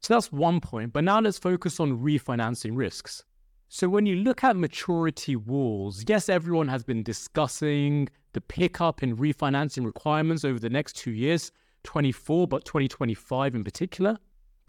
So 0.00 0.14
that's 0.14 0.32
one 0.32 0.60
point. 0.60 0.92
But 0.92 1.04
now 1.04 1.20
let's 1.20 1.38
focus 1.38 1.78
on 1.78 1.98
refinancing 1.98 2.76
risks. 2.76 3.24
So 3.68 3.88
when 3.88 4.06
you 4.06 4.16
look 4.16 4.42
at 4.42 4.56
maturity 4.56 5.36
walls, 5.36 6.04
yes, 6.08 6.28
everyone 6.28 6.66
has 6.68 6.82
been 6.82 7.04
discussing 7.04 8.08
the 8.32 8.40
pickup 8.40 9.02
in 9.02 9.16
refinancing 9.16 9.84
requirements 9.84 10.44
over 10.44 10.58
the 10.58 10.70
next 10.70 10.96
two 10.96 11.12
years, 11.12 11.52
24, 11.84 12.48
but 12.48 12.64
2025 12.64 13.54
in 13.54 13.62
particular. 13.62 14.18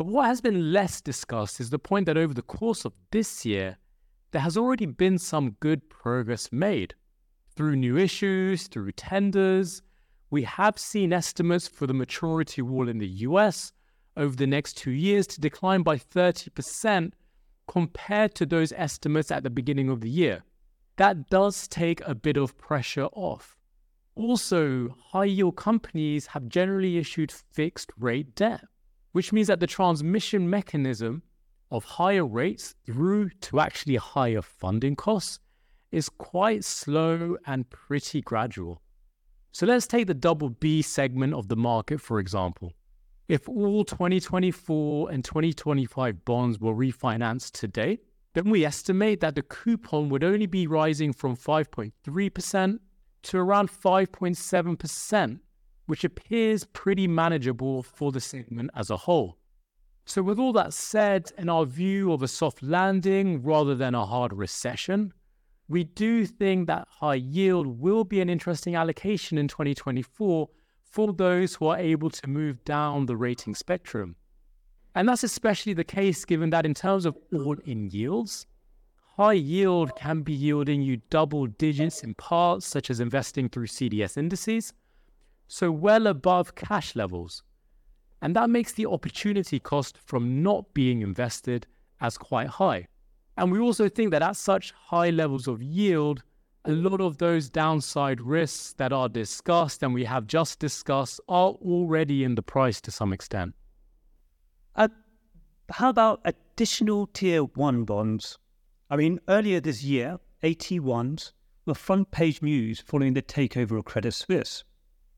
But 0.01 0.07
what 0.07 0.25
has 0.25 0.41
been 0.41 0.73
less 0.73 0.99
discussed 0.99 1.59
is 1.59 1.69
the 1.69 1.77
point 1.77 2.07
that 2.07 2.17
over 2.17 2.33
the 2.33 2.41
course 2.41 2.85
of 2.85 2.93
this 3.11 3.45
year, 3.45 3.77
there 4.31 4.41
has 4.41 4.57
already 4.57 4.87
been 4.87 5.19
some 5.19 5.57
good 5.59 5.91
progress 5.91 6.49
made. 6.51 6.95
Through 7.55 7.75
new 7.75 7.99
issues, 7.99 8.65
through 8.65 8.93
tenders, 8.93 9.83
we 10.31 10.41
have 10.41 10.79
seen 10.79 11.13
estimates 11.13 11.67
for 11.67 11.85
the 11.85 11.93
maturity 11.93 12.63
wall 12.63 12.89
in 12.89 12.97
the 12.97 13.09
US 13.29 13.73
over 14.17 14.35
the 14.35 14.47
next 14.47 14.75
two 14.75 14.89
years 14.89 15.27
to 15.27 15.39
decline 15.39 15.83
by 15.83 15.97
30% 15.97 17.11
compared 17.67 18.33
to 18.33 18.47
those 18.47 18.73
estimates 18.75 19.29
at 19.29 19.43
the 19.43 19.51
beginning 19.51 19.89
of 19.89 20.01
the 20.01 20.09
year. 20.09 20.41
That 20.97 21.29
does 21.29 21.67
take 21.67 22.01
a 22.07 22.15
bit 22.15 22.37
of 22.37 22.57
pressure 22.57 23.09
off. 23.13 23.55
Also, 24.15 24.95
high 25.11 25.25
yield 25.25 25.57
companies 25.57 26.25
have 26.25 26.49
generally 26.49 26.97
issued 26.97 27.31
fixed 27.31 27.91
rate 27.99 28.33
debt, 28.33 28.63
which 29.11 29.33
means 29.33 29.47
that 29.47 29.59
the 29.59 29.67
transmission 29.67 30.49
mechanism 30.49 31.23
of 31.69 31.83
higher 31.83 32.25
rates 32.25 32.75
through 32.85 33.29
to 33.41 33.59
actually 33.59 33.95
higher 33.95 34.41
funding 34.41 34.95
costs 34.95 35.39
is 35.91 36.09
quite 36.09 36.63
slow 36.63 37.37
and 37.45 37.69
pretty 37.69 38.21
gradual. 38.21 38.81
So 39.51 39.65
let's 39.65 39.87
take 39.87 40.07
the 40.07 40.13
double 40.13 40.49
B 40.49 40.81
segment 40.81 41.33
of 41.33 41.47
the 41.49 41.55
market, 41.55 41.99
for 41.99 42.19
example. 42.19 42.73
If 43.27 43.47
all 43.47 43.83
2024 43.83 45.11
and 45.11 45.23
2025 45.23 46.25
bonds 46.25 46.59
were 46.59 46.73
refinanced 46.73 47.51
today, 47.51 47.99
then 48.33 48.49
we 48.49 48.65
estimate 48.65 49.19
that 49.21 49.35
the 49.35 49.41
coupon 49.41 50.09
would 50.09 50.23
only 50.23 50.45
be 50.45 50.67
rising 50.67 51.11
from 51.11 51.35
5.3% 51.35 52.79
to 53.23 53.37
around 53.37 53.69
5.7%, 53.69 55.39
which 55.91 56.05
appears 56.05 56.63
pretty 56.63 57.05
manageable 57.05 57.83
for 57.83 58.13
the 58.13 58.21
segment 58.21 58.69
as 58.77 58.89
a 58.89 58.95
whole. 58.95 59.37
So, 60.05 60.21
with 60.21 60.39
all 60.39 60.53
that 60.53 60.73
said, 60.73 61.33
in 61.37 61.49
our 61.49 61.65
view 61.65 62.13
of 62.13 62.23
a 62.23 62.29
soft 62.29 62.63
landing 62.63 63.43
rather 63.43 63.75
than 63.75 63.93
a 63.93 64.05
hard 64.05 64.31
recession, 64.31 65.11
we 65.67 65.83
do 65.83 66.25
think 66.25 66.67
that 66.67 66.87
high 66.89 67.15
yield 67.15 67.67
will 67.67 68.05
be 68.05 68.21
an 68.21 68.29
interesting 68.29 68.73
allocation 68.73 69.37
in 69.37 69.49
2024 69.49 70.47
for 70.81 71.11
those 71.11 71.55
who 71.55 71.67
are 71.67 71.77
able 71.77 72.09
to 72.09 72.29
move 72.29 72.63
down 72.63 73.05
the 73.05 73.17
rating 73.17 73.53
spectrum. 73.53 74.15
And 74.95 75.09
that's 75.09 75.25
especially 75.25 75.73
the 75.73 75.83
case 75.83 76.23
given 76.23 76.51
that 76.51 76.65
in 76.65 76.73
terms 76.73 77.05
of 77.05 77.17
all 77.33 77.57
in 77.65 77.89
yields, 77.89 78.47
high 79.17 79.33
yield 79.33 79.93
can 79.97 80.21
be 80.21 80.31
yielding 80.31 80.83
you 80.83 81.01
double 81.09 81.47
digits 81.47 82.01
in 82.01 82.13
parts, 82.13 82.65
such 82.65 82.89
as 82.89 83.01
investing 83.01 83.49
through 83.49 83.67
CDS 83.67 84.15
indices, 84.15 84.71
so 85.51 85.69
well 85.69 86.07
above 86.07 86.55
cash 86.55 86.95
levels. 86.95 87.43
And 88.21 88.33
that 88.37 88.49
makes 88.49 88.71
the 88.71 88.85
opportunity 88.85 89.59
cost 89.59 89.97
from 89.97 90.41
not 90.41 90.73
being 90.73 91.01
invested 91.01 91.67
as 91.99 92.17
quite 92.17 92.47
high. 92.47 92.87
And 93.35 93.51
we 93.51 93.59
also 93.59 93.89
think 93.89 94.11
that 94.11 94.21
at 94.21 94.37
such 94.37 94.71
high 94.71 95.09
levels 95.09 95.49
of 95.49 95.61
yield, 95.61 96.23
a 96.63 96.71
lot 96.71 97.01
of 97.01 97.17
those 97.17 97.49
downside 97.49 98.21
risks 98.21 98.73
that 98.77 98.93
are 98.93 99.09
discussed 99.09 99.83
and 99.83 99.93
we 99.93 100.05
have 100.05 100.25
just 100.25 100.59
discussed 100.59 101.19
are 101.27 101.49
already 101.49 102.23
in 102.23 102.35
the 102.35 102.41
price 102.41 102.79
to 102.81 102.91
some 102.91 103.11
extent. 103.11 103.53
Uh, 104.77 104.87
how 105.69 105.89
about 105.89 106.21
additional 106.23 107.07
tier 107.07 107.41
one 107.43 107.83
bonds? 107.83 108.37
I 108.89 108.95
mean, 108.95 109.19
earlier 109.27 109.59
this 109.59 109.83
year, 109.83 110.17
AT1s 110.43 111.33
were 111.65 111.75
front 111.75 112.09
page 112.09 112.41
news 112.41 112.79
following 112.79 113.15
the 113.15 113.21
takeover 113.21 113.77
of 113.77 113.83
Credit 113.83 114.13
Suisse. 114.13 114.63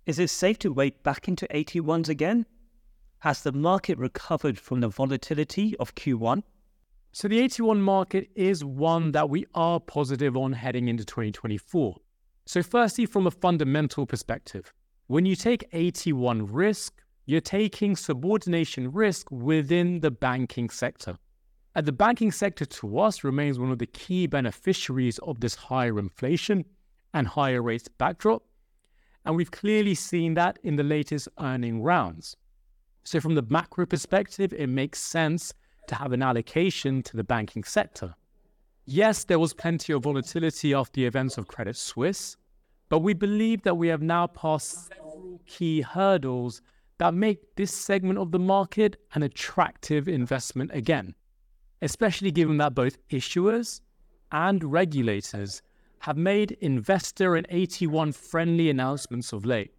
Is 0.05 0.19
it 0.19 0.29
safe 0.29 0.59
to 0.59 0.73
wade 0.73 1.01
back 1.03 1.29
into 1.29 1.47
AT1s 1.47 2.09
again? 2.09 2.45
Has 3.19 3.41
the 3.41 3.53
market 3.53 3.97
recovered 3.97 4.59
from 4.59 4.81
the 4.81 4.89
volatility 4.89 5.77
of 5.77 5.95
Q1? 5.95 6.43
So 7.13 7.29
the 7.29 7.39
AT1 7.39 7.79
market 7.79 8.29
is 8.35 8.65
one 8.65 9.13
that 9.13 9.29
we 9.29 9.45
are 9.55 9.79
positive 9.79 10.35
on 10.35 10.51
heading 10.51 10.89
into 10.89 11.05
2024. 11.05 11.95
So 12.45 12.61
firstly, 12.61 13.05
from 13.05 13.27
a 13.27 13.31
fundamental 13.31 14.05
perspective, 14.05 14.73
when 15.07 15.25
you 15.25 15.37
take 15.37 15.71
AT1 15.71 16.49
risk, 16.51 17.01
you're 17.25 17.39
taking 17.39 17.95
subordination 17.95 18.91
risk 18.91 19.31
within 19.31 20.01
the 20.01 20.11
banking 20.11 20.69
sector. 20.69 21.17
And 21.75 21.85
the 21.85 21.93
banking 21.93 22.33
sector 22.33 22.65
to 22.65 22.99
us 22.99 23.23
remains 23.23 23.57
one 23.57 23.71
of 23.71 23.79
the 23.79 23.87
key 23.87 24.27
beneficiaries 24.27 25.17
of 25.19 25.39
this 25.39 25.55
higher 25.55 25.97
inflation 25.97 26.65
and 27.13 27.25
higher 27.25 27.61
rates 27.61 27.87
backdrop. 27.87 28.43
And 29.25 29.35
we've 29.35 29.51
clearly 29.51 29.95
seen 29.95 30.33
that 30.33 30.59
in 30.63 30.75
the 30.75 30.83
latest 30.83 31.27
earning 31.39 31.81
rounds. 31.81 32.35
So 33.03 33.19
from 33.19 33.35
the 33.35 33.45
macro 33.49 33.85
perspective, 33.85 34.53
it 34.53 34.67
makes 34.67 34.99
sense 34.99 35.53
to 35.87 35.95
have 35.95 36.11
an 36.11 36.21
allocation 36.21 37.03
to 37.03 37.17
the 37.17 37.23
banking 37.23 37.63
sector. 37.63 38.15
Yes, 38.85 39.23
there 39.23 39.39
was 39.39 39.53
plenty 39.53 39.93
of 39.93 40.03
volatility 40.03 40.73
after 40.73 40.93
the 40.93 41.05
events 41.05 41.37
of 41.37 41.47
Credit 41.47 41.75
Suisse, 41.75 42.35
but 42.89 42.99
we 42.99 43.13
believe 43.13 43.61
that 43.63 43.75
we 43.75 43.87
have 43.87 44.01
now 44.01 44.27
passed 44.27 44.87
several 44.87 45.41
key 45.45 45.81
hurdles 45.81 46.61
that 46.97 47.13
make 47.13 47.55
this 47.55 47.73
segment 47.73 48.19
of 48.19 48.31
the 48.31 48.39
market 48.39 48.97
an 49.13 49.23
attractive 49.23 50.07
investment 50.07 50.71
again, 50.73 51.15
especially 51.81 52.31
given 52.31 52.57
that 52.57 52.75
both 52.75 52.97
issuers 53.09 53.81
and 54.31 54.63
regulators 54.63 55.61
have 56.03 56.17
made 56.17 56.51
investor 56.59 57.37
and 57.37 57.47
AT1 57.47 58.13
friendly 58.13 58.69
announcements 58.69 59.31
of 59.31 59.45
late. 59.45 59.73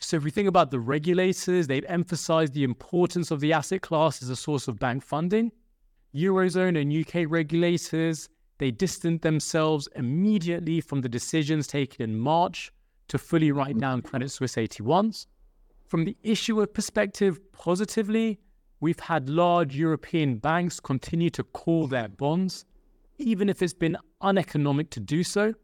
So 0.00 0.16
if 0.16 0.24
we 0.24 0.32
think 0.32 0.48
about 0.48 0.72
the 0.72 0.80
regulators, 0.80 1.68
they've 1.68 1.84
emphasized 1.86 2.54
the 2.54 2.64
importance 2.64 3.30
of 3.30 3.38
the 3.38 3.52
asset 3.52 3.80
class 3.80 4.20
as 4.20 4.30
a 4.30 4.34
source 4.34 4.66
of 4.66 4.80
bank 4.80 5.04
funding. 5.04 5.52
Eurozone 6.12 6.76
and 6.76 6.92
UK 6.92 7.30
regulators, 7.30 8.28
they 8.58 8.72
distanced 8.72 9.22
themselves 9.22 9.88
immediately 9.94 10.80
from 10.80 11.02
the 11.02 11.08
decisions 11.08 11.68
taken 11.68 12.02
in 12.02 12.18
March 12.18 12.72
to 13.06 13.16
fully 13.16 13.52
write 13.52 13.78
down 13.78 14.02
Credit 14.02 14.28
Suisse 14.28 14.56
AT1s. 14.56 15.26
From 15.86 16.04
the 16.04 16.16
issuer 16.24 16.66
perspective, 16.66 17.38
positively, 17.52 18.40
we've 18.80 18.98
had 18.98 19.28
large 19.28 19.76
European 19.76 20.38
banks 20.38 20.80
continue 20.80 21.30
to 21.30 21.44
call 21.44 21.86
their 21.86 22.08
bonds, 22.08 22.64
even 23.18 23.48
if 23.48 23.62
it's 23.62 23.72
been 23.72 23.96
uneconomic 24.22 24.90
to 24.90 25.00
do 25.00 25.22
so. 25.24 25.54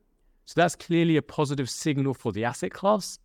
So 0.44 0.52
that's 0.54 0.76
clearly 0.76 1.16
a 1.16 1.22
positive 1.22 1.68
signal 1.68 2.14
for 2.14 2.32
the 2.32 2.44
asset 2.44 2.72
class. 2.72 3.18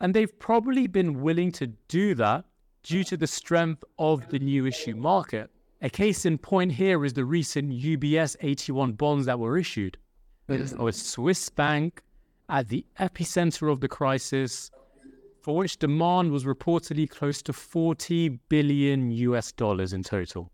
And 0.00 0.12
they've 0.12 0.38
probably 0.38 0.86
been 0.86 1.20
willing 1.22 1.52
to 1.52 1.68
do 1.88 2.14
that 2.16 2.44
due 2.82 3.04
to 3.04 3.16
the 3.16 3.26
strength 3.26 3.82
of 3.98 4.28
the 4.28 4.38
new 4.38 4.66
issue 4.66 4.94
market. 4.94 5.50
A 5.82 5.90
case 5.90 6.24
in 6.24 6.38
point 6.38 6.72
here 6.72 7.04
is 7.04 7.12
the 7.12 7.24
recent 7.24 7.70
UBS 7.70 8.36
AT1 8.38 8.96
bonds 8.96 9.26
that 9.26 9.38
were 9.38 9.58
issued. 9.58 9.98
a 10.88 10.92
Swiss 10.92 11.48
bank 11.48 12.02
at 12.48 12.68
the 12.68 12.84
epicenter 13.00 13.70
of 13.70 13.80
the 13.80 13.88
crisis, 13.88 14.70
for 15.42 15.56
which 15.56 15.78
demand 15.78 16.30
was 16.30 16.44
reportedly 16.44 17.08
close 17.08 17.42
to 17.42 17.52
40 17.52 18.28
billion 18.48 19.10
US 19.10 19.52
dollars 19.52 19.92
in 19.92 20.02
total. 20.02 20.50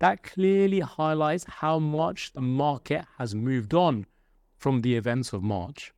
That 0.00 0.22
clearly 0.22 0.80
highlights 0.80 1.44
how 1.48 1.80
much 1.80 2.32
the 2.32 2.40
market 2.40 3.04
has 3.18 3.34
moved 3.34 3.74
on 3.74 4.06
from 4.56 4.82
the 4.82 4.94
events 4.94 5.32
of 5.32 5.42
March. 5.42 5.92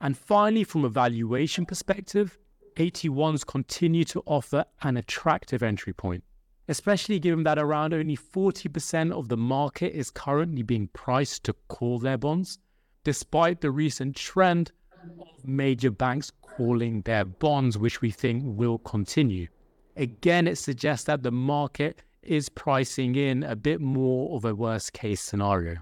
And 0.00 0.16
finally, 0.16 0.64
from 0.64 0.84
a 0.84 0.88
valuation 0.88 1.66
perspective, 1.66 2.38
AT1s 2.76 3.46
continue 3.46 4.04
to 4.04 4.22
offer 4.26 4.64
an 4.82 4.96
attractive 4.96 5.62
entry 5.62 5.92
point, 5.92 6.24
especially 6.68 7.18
given 7.18 7.44
that 7.44 7.58
around 7.58 7.94
only 7.94 8.16
40% 8.16 9.12
of 9.12 9.28
the 9.28 9.36
market 9.36 9.94
is 9.94 10.10
currently 10.10 10.62
being 10.62 10.88
priced 10.88 11.44
to 11.44 11.54
call 11.68 11.98
their 11.98 12.18
bonds, 12.18 12.58
despite 13.04 13.60
the 13.60 13.70
recent 13.70 14.16
trend 14.16 14.72
of 15.20 15.46
major 15.46 15.90
banks 15.90 16.32
calling 16.42 17.02
their 17.02 17.24
bonds, 17.24 17.76
which 17.76 18.00
we 18.00 18.10
think 18.10 18.42
will 18.44 18.78
continue. 18.78 19.48
Again, 19.96 20.48
it 20.48 20.56
suggests 20.56 21.04
that 21.04 21.22
the 21.22 21.30
market 21.30 22.02
is 22.26 22.48
pricing 22.48 23.14
in 23.14 23.42
a 23.42 23.56
bit 23.56 23.80
more 23.80 24.36
of 24.36 24.44
a 24.44 24.54
worst 24.54 24.92
case 24.92 25.20
scenario. 25.20 25.76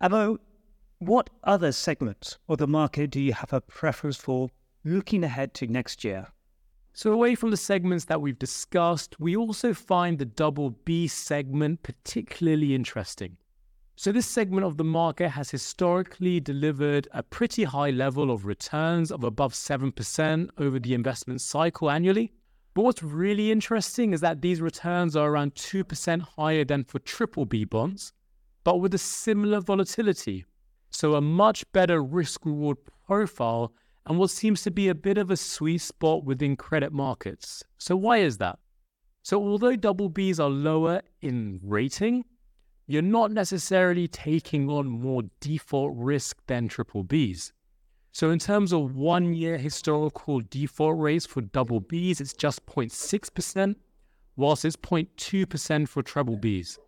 Amo, 0.00 0.38
what 0.98 1.30
other 1.44 1.72
segments 1.72 2.38
of 2.48 2.58
the 2.58 2.66
market 2.66 3.10
do 3.10 3.20
you 3.20 3.32
have 3.32 3.52
a 3.52 3.60
preference 3.60 4.16
for 4.16 4.50
looking 4.84 5.24
ahead 5.24 5.54
to 5.54 5.66
next 5.66 6.04
year? 6.04 6.28
So, 6.92 7.12
away 7.12 7.34
from 7.34 7.50
the 7.50 7.56
segments 7.56 8.04
that 8.06 8.20
we've 8.20 8.38
discussed, 8.38 9.18
we 9.20 9.36
also 9.36 9.72
find 9.72 10.18
the 10.18 10.24
double 10.24 10.70
B 10.84 11.06
segment 11.06 11.82
particularly 11.82 12.74
interesting. 12.74 13.36
So, 13.96 14.12
this 14.12 14.26
segment 14.26 14.66
of 14.66 14.76
the 14.76 14.84
market 14.84 15.28
has 15.30 15.50
historically 15.50 16.40
delivered 16.40 17.06
a 17.12 17.22
pretty 17.22 17.64
high 17.64 17.90
level 17.90 18.30
of 18.30 18.44
returns 18.44 19.12
of 19.12 19.24
above 19.24 19.52
7% 19.52 20.50
over 20.58 20.78
the 20.78 20.94
investment 20.94 21.40
cycle 21.40 21.90
annually. 21.90 22.32
But 22.74 22.82
what's 22.82 23.02
really 23.02 23.50
interesting 23.50 24.12
is 24.12 24.20
that 24.20 24.42
these 24.42 24.60
returns 24.60 25.16
are 25.16 25.28
around 25.28 25.54
2% 25.54 26.20
higher 26.36 26.64
than 26.64 26.84
for 26.84 27.00
triple 27.00 27.44
B 27.44 27.64
bonds, 27.64 28.12
but 28.62 28.80
with 28.80 28.94
a 28.94 28.98
similar 28.98 29.60
volatility. 29.60 30.44
So, 30.90 31.14
a 31.14 31.20
much 31.20 31.70
better 31.72 32.02
risk 32.02 32.44
reward 32.44 32.78
profile 33.06 33.72
and 34.06 34.18
what 34.18 34.30
seems 34.30 34.62
to 34.62 34.70
be 34.70 34.88
a 34.88 34.94
bit 34.94 35.18
of 35.18 35.30
a 35.30 35.36
sweet 35.36 35.78
spot 35.78 36.24
within 36.24 36.56
credit 36.56 36.92
markets. 36.92 37.62
So, 37.78 37.96
why 37.96 38.18
is 38.18 38.38
that? 38.38 38.58
So, 39.22 39.40
although 39.40 39.76
double 39.76 40.10
Bs 40.10 40.40
are 40.40 40.48
lower 40.48 41.02
in 41.20 41.60
rating, 41.62 42.24
you're 42.86 43.02
not 43.02 43.30
necessarily 43.30 44.08
taking 44.08 44.68
on 44.68 44.88
more 44.88 45.22
default 45.40 45.92
risk 45.96 46.38
than 46.46 46.68
triple 46.68 47.04
Bs. 47.04 47.52
So, 48.12 48.30
in 48.30 48.38
terms 48.38 48.72
of 48.72 48.96
one 48.96 49.34
year 49.34 49.56
historical 49.56 50.40
default 50.50 50.98
rates 50.98 51.26
for 51.26 51.42
double 51.42 51.80
Bs, 51.80 52.20
it's 52.20 52.32
just 52.32 52.66
0.6%, 52.66 53.76
whilst 54.36 54.64
it's 54.64 54.76
0.2% 54.76 55.88
for 55.88 56.02
treble 56.02 56.36
Bs. 56.36 56.78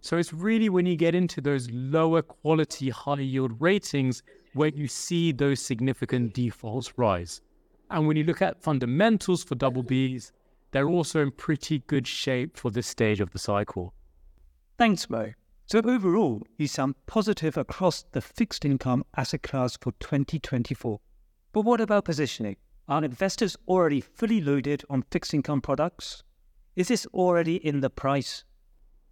So, 0.00 0.16
it's 0.16 0.32
really 0.32 0.70
when 0.70 0.86
you 0.86 0.96
get 0.96 1.14
into 1.14 1.42
those 1.42 1.70
lower 1.70 2.22
quality, 2.22 2.88
high 2.88 3.20
yield 3.20 3.60
ratings 3.60 4.22
where 4.54 4.70
you 4.70 4.88
see 4.88 5.30
those 5.30 5.60
significant 5.60 6.32
defaults 6.32 6.96
rise. 6.96 7.42
And 7.90 8.06
when 8.06 8.16
you 8.16 8.24
look 8.24 8.40
at 8.40 8.62
fundamentals 8.62 9.44
for 9.44 9.56
double 9.56 9.84
Bs, 9.84 10.32
they're 10.70 10.88
also 10.88 11.20
in 11.20 11.32
pretty 11.32 11.80
good 11.80 12.06
shape 12.06 12.56
for 12.56 12.70
this 12.70 12.86
stage 12.86 13.20
of 13.20 13.30
the 13.32 13.38
cycle. 13.38 13.92
Thanks, 14.78 15.10
Mo. 15.10 15.32
So 15.70 15.80
overall, 15.84 16.42
you 16.58 16.66
sound 16.66 16.96
positive 17.06 17.56
across 17.56 18.02
the 18.10 18.20
fixed 18.20 18.64
income 18.64 19.04
asset 19.16 19.44
class 19.44 19.76
for 19.76 19.92
2024. 20.00 20.98
But 21.52 21.60
what 21.60 21.80
about 21.80 22.06
positioning? 22.06 22.56
Are 22.88 23.04
investors 23.04 23.56
already 23.68 24.00
fully 24.00 24.40
loaded 24.40 24.82
on 24.90 25.04
fixed 25.12 25.32
income 25.32 25.60
products? 25.60 26.24
Is 26.74 26.88
this 26.88 27.06
already 27.14 27.64
in 27.64 27.82
the 27.82 27.88
price? 27.88 28.42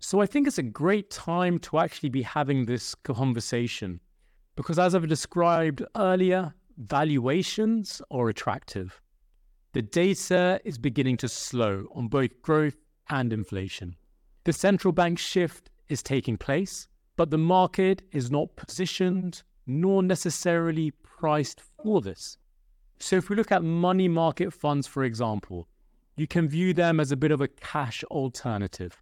So 0.01 0.21
I 0.21 0.27
think 0.27 0.49
it's 0.49 0.59
a 0.59 0.65
great 0.65 1.13
time 1.13 1.61
to 1.61 1.79
actually 1.79 2.09
be 2.09 2.23
having 2.23 2.67
this 2.67 2.93
conversation 2.97 4.01
because 4.57 4.81
as 4.81 4.97
I've 4.97 5.07
described 5.07 5.85
earlier, 5.95 6.53
valuations 6.77 8.03
are 8.11 8.31
attractive. 8.31 9.01
The 9.75 9.83
data 9.83 10.61
is 10.65 10.77
beginning 10.77 11.19
to 11.19 11.29
slow 11.29 11.87
on 11.95 12.09
both 12.09 12.43
growth 12.43 12.79
and 13.11 13.33
inflation. 13.33 13.95
The 14.43 14.53
central 14.53 14.91
bank 14.91 15.21
shift 15.21 15.71
is 15.89 16.03
taking 16.03 16.37
place, 16.37 16.89
but 17.17 17.31
the 17.31 17.39
market 17.39 18.03
is 18.13 18.31
not 18.31 18.55
positioned 18.57 19.43
nor 19.67 20.03
necessarily 20.03 20.91
priced 21.03 21.61
for 21.61 22.01
this. 22.01 22.39
So, 23.01 23.17
if 23.17 23.29
we 23.29 23.37
look 23.37 23.53
at 23.53 23.63
money 23.63 24.09
market 24.09 24.53
funds, 24.53 24.87
for 24.87 25.05
example, 25.05 25.69
you 26.17 26.27
can 26.27 26.49
view 26.49 26.75
them 26.75 26.99
as 26.99 27.13
a 27.13 27.17
bit 27.17 27.31
of 27.31 27.41
a 27.41 27.49
cash 27.49 28.03
alternative. 28.05 29.01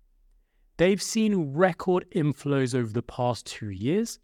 They've 0.77 1.01
seen 1.01 1.55
record 1.55 2.05
inflows 2.15 2.75
over 2.75 2.93
the 2.93 3.03
past 3.03 3.47
two 3.47 3.71
years 3.71 4.19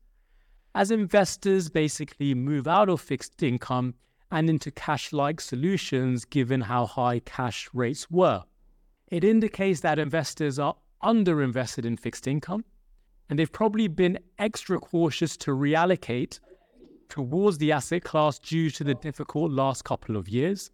as 0.75 0.91
investors 0.91 1.69
basically 1.69 2.35
move 2.35 2.67
out 2.67 2.89
of 2.89 3.01
fixed 3.01 3.43
income 3.43 3.95
and 4.31 4.49
into 4.49 4.71
cash 4.71 5.13
like 5.13 5.41
solutions 5.41 6.25
given 6.25 6.63
how 6.63 6.87
high 6.87 7.21
cash 7.21 7.69
rates 7.75 8.11
were. 8.11 8.43
It 9.09 9.25
indicates 9.25 9.81
that 9.81 9.99
investors 9.99 10.59
are 10.59 10.75
underinvested 11.03 11.85
in 11.85 11.97
fixed 11.97 12.27
income, 12.27 12.65
and 13.29 13.39
they've 13.39 13.53
probably 13.53 13.89
been 13.89 14.19
extra 14.39 14.79
cautious 14.79 15.37
to 15.39 15.53
reallocate 15.53 16.41
towards 17.09 17.59
the 17.59 17.73
asset 17.73 18.05
class 18.05 18.39
due 18.39 18.71
to 18.71 18.85
the 18.85 18.95
difficult 18.95 19.51
last 19.53 19.85
couple 19.85 20.17
of 20.17 20.29
years. 20.29 20.71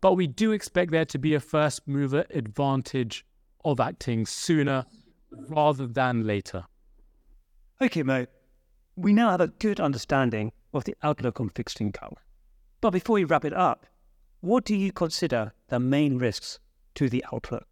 But 0.00 0.14
we 0.14 0.26
do 0.26 0.52
expect 0.52 0.92
there 0.92 1.04
to 1.04 1.18
be 1.18 1.34
a 1.34 1.40
first 1.40 1.86
mover 1.86 2.24
advantage 2.30 3.24
of 3.64 3.80
acting 3.80 4.26
sooner 4.26 4.84
rather 5.30 5.86
than 5.86 6.26
later. 6.26 6.64
Okay, 7.80 8.02
Mo. 8.02 8.26
We 8.96 9.12
now 9.12 9.30
have 9.30 9.40
a 9.40 9.48
good 9.48 9.80
understanding 9.80 10.52
of 10.72 10.84
the 10.84 10.96
outlook 11.02 11.40
on 11.40 11.50
fixed 11.50 11.80
income. 11.80 12.14
But 12.80 12.90
before 12.90 13.14
we 13.14 13.24
wrap 13.24 13.44
it 13.44 13.52
up, 13.52 13.86
what 14.40 14.64
do 14.64 14.74
you 14.74 14.92
consider 14.92 15.52
the 15.68 15.80
main 15.80 16.18
risks 16.18 16.58
to 16.94 17.08
the 17.08 17.24
outlook? 17.32 17.66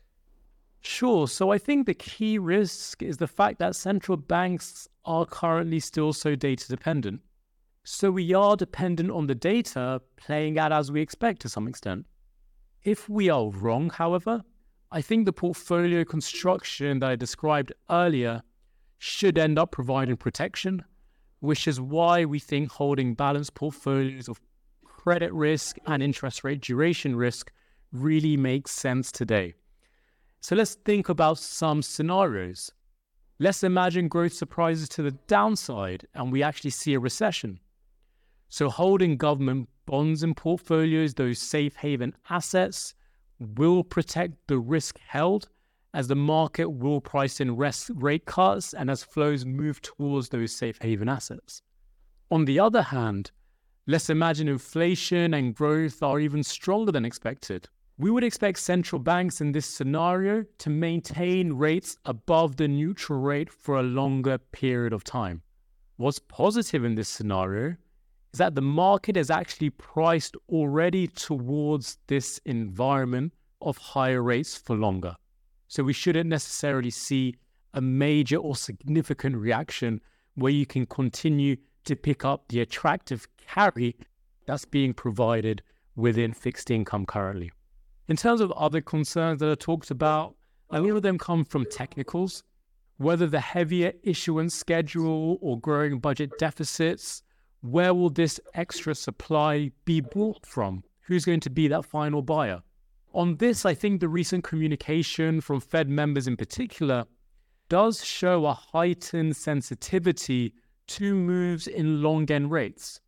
Sure. 0.84 1.26
So 1.26 1.50
I 1.50 1.56
think 1.56 1.86
the 1.86 1.94
key 1.94 2.38
risk 2.38 3.02
is 3.02 3.16
the 3.16 3.26
fact 3.26 3.58
that 3.58 3.74
central 3.74 4.18
banks 4.18 4.86
are 5.06 5.24
currently 5.24 5.80
still 5.80 6.12
so 6.12 6.34
data 6.34 6.68
dependent. 6.68 7.22
So 7.84 8.10
we 8.10 8.34
are 8.34 8.54
dependent 8.54 9.10
on 9.10 9.26
the 9.26 9.34
data 9.34 10.02
playing 10.16 10.58
out 10.58 10.72
as 10.72 10.92
we 10.92 11.00
expect 11.00 11.40
to 11.42 11.48
some 11.48 11.66
extent. 11.68 12.04
If 12.82 13.08
we 13.08 13.30
are 13.30 13.48
wrong, 13.48 13.88
however, 13.88 14.42
I 14.92 15.00
think 15.00 15.24
the 15.24 15.32
portfolio 15.32 16.04
construction 16.04 16.98
that 16.98 17.10
I 17.10 17.16
described 17.16 17.72
earlier 17.88 18.42
should 18.98 19.38
end 19.38 19.58
up 19.58 19.72
providing 19.72 20.18
protection, 20.18 20.84
which 21.40 21.66
is 21.66 21.80
why 21.80 22.26
we 22.26 22.38
think 22.38 22.70
holding 22.70 23.14
balanced 23.14 23.54
portfolios 23.54 24.28
of 24.28 24.38
credit 24.84 25.32
risk 25.32 25.78
and 25.86 26.02
interest 26.02 26.44
rate 26.44 26.60
duration 26.60 27.16
risk 27.16 27.50
really 27.90 28.36
makes 28.36 28.70
sense 28.70 29.10
today. 29.10 29.54
So 30.44 30.54
let's 30.54 30.74
think 30.74 31.08
about 31.08 31.38
some 31.38 31.80
scenarios. 31.80 32.70
Let's 33.38 33.64
imagine 33.64 34.08
growth 34.08 34.34
surprises 34.34 34.90
to 34.90 35.02
the 35.02 35.12
downside 35.26 36.06
and 36.12 36.30
we 36.30 36.42
actually 36.42 36.68
see 36.68 36.92
a 36.92 36.98
recession. 36.98 37.60
So 38.50 38.68
holding 38.68 39.16
government 39.16 39.70
bonds 39.86 40.22
in 40.22 40.34
portfolios, 40.34 41.14
those 41.14 41.38
safe 41.38 41.76
haven 41.76 42.14
assets, 42.28 42.92
will 43.56 43.82
protect 43.82 44.34
the 44.46 44.58
risk 44.58 44.98
held 44.98 45.48
as 45.94 46.08
the 46.08 46.14
market 46.14 46.68
will 46.68 47.00
price 47.00 47.40
in 47.40 47.56
rate 47.56 48.26
cuts 48.26 48.74
and 48.74 48.90
as 48.90 49.02
flows 49.02 49.46
move 49.46 49.80
towards 49.80 50.28
those 50.28 50.54
safe 50.54 50.76
haven 50.82 51.08
assets. 51.08 51.62
On 52.30 52.44
the 52.44 52.60
other 52.60 52.82
hand, 52.82 53.30
let's 53.86 54.10
imagine 54.10 54.48
inflation 54.48 55.32
and 55.32 55.54
growth 55.54 56.02
are 56.02 56.20
even 56.20 56.42
stronger 56.42 56.92
than 56.92 57.06
expected. 57.06 57.70
We 57.96 58.10
would 58.10 58.24
expect 58.24 58.58
central 58.58 58.98
banks 58.98 59.40
in 59.40 59.52
this 59.52 59.66
scenario 59.66 60.44
to 60.58 60.70
maintain 60.70 61.52
rates 61.52 61.96
above 62.04 62.56
the 62.56 62.66
neutral 62.66 63.20
rate 63.20 63.52
for 63.52 63.78
a 63.78 63.84
longer 63.84 64.38
period 64.38 64.92
of 64.92 65.04
time. 65.04 65.42
What's 65.96 66.18
positive 66.18 66.84
in 66.84 66.96
this 66.96 67.08
scenario 67.08 67.76
is 68.32 68.38
that 68.38 68.56
the 68.56 68.62
market 68.62 69.16
is 69.16 69.30
actually 69.30 69.70
priced 69.70 70.34
already 70.48 71.06
towards 71.06 71.98
this 72.08 72.40
environment 72.46 73.32
of 73.60 73.78
higher 73.78 74.24
rates 74.24 74.56
for 74.56 74.74
longer. 74.74 75.14
So 75.68 75.84
we 75.84 75.92
shouldn't 75.92 76.28
necessarily 76.28 76.90
see 76.90 77.36
a 77.74 77.80
major 77.80 78.38
or 78.38 78.56
significant 78.56 79.36
reaction 79.36 80.00
where 80.34 80.52
you 80.52 80.66
can 80.66 80.84
continue 80.86 81.54
to 81.84 81.94
pick 81.94 82.24
up 82.24 82.48
the 82.48 82.60
attractive 82.60 83.28
carry 83.46 83.94
that's 84.46 84.64
being 84.64 84.94
provided 84.94 85.62
within 85.94 86.32
fixed 86.32 86.72
income 86.72 87.06
currently. 87.06 87.52
In 88.06 88.16
terms 88.16 88.42
of 88.42 88.52
other 88.52 88.82
concerns 88.82 89.40
that 89.40 89.48
are 89.48 89.56
talked 89.56 89.90
about, 89.90 90.34
a 90.70 90.80
lot 90.80 90.96
of 90.96 91.02
them 91.02 91.16
come 91.16 91.44
from 91.44 91.64
technicals. 91.64 92.42
Whether 92.98 93.26
the 93.26 93.40
heavier 93.40 93.92
issuance 94.02 94.54
schedule 94.54 95.38
or 95.40 95.58
growing 95.58 95.98
budget 95.98 96.30
deficits, 96.38 97.22
where 97.62 97.94
will 97.94 98.10
this 98.10 98.38
extra 98.52 98.94
supply 98.94 99.70
be 99.86 100.00
bought 100.00 100.44
from? 100.44 100.84
Who's 101.06 101.24
going 101.24 101.40
to 101.40 101.50
be 101.50 101.66
that 101.68 101.86
final 101.86 102.20
buyer? 102.20 102.62
On 103.14 103.36
this, 103.36 103.64
I 103.64 103.72
think 103.72 104.00
the 104.00 104.08
recent 104.08 104.44
communication 104.44 105.40
from 105.40 105.60
Fed 105.60 105.88
members 105.88 106.26
in 106.26 106.36
particular 106.36 107.06
does 107.70 108.04
show 108.04 108.44
a 108.44 108.52
heightened 108.52 109.36
sensitivity 109.36 110.52
to 110.88 111.14
moves 111.14 111.66
in 111.66 112.02
long 112.02 112.30
end 112.30 112.50
rates. 112.50 113.00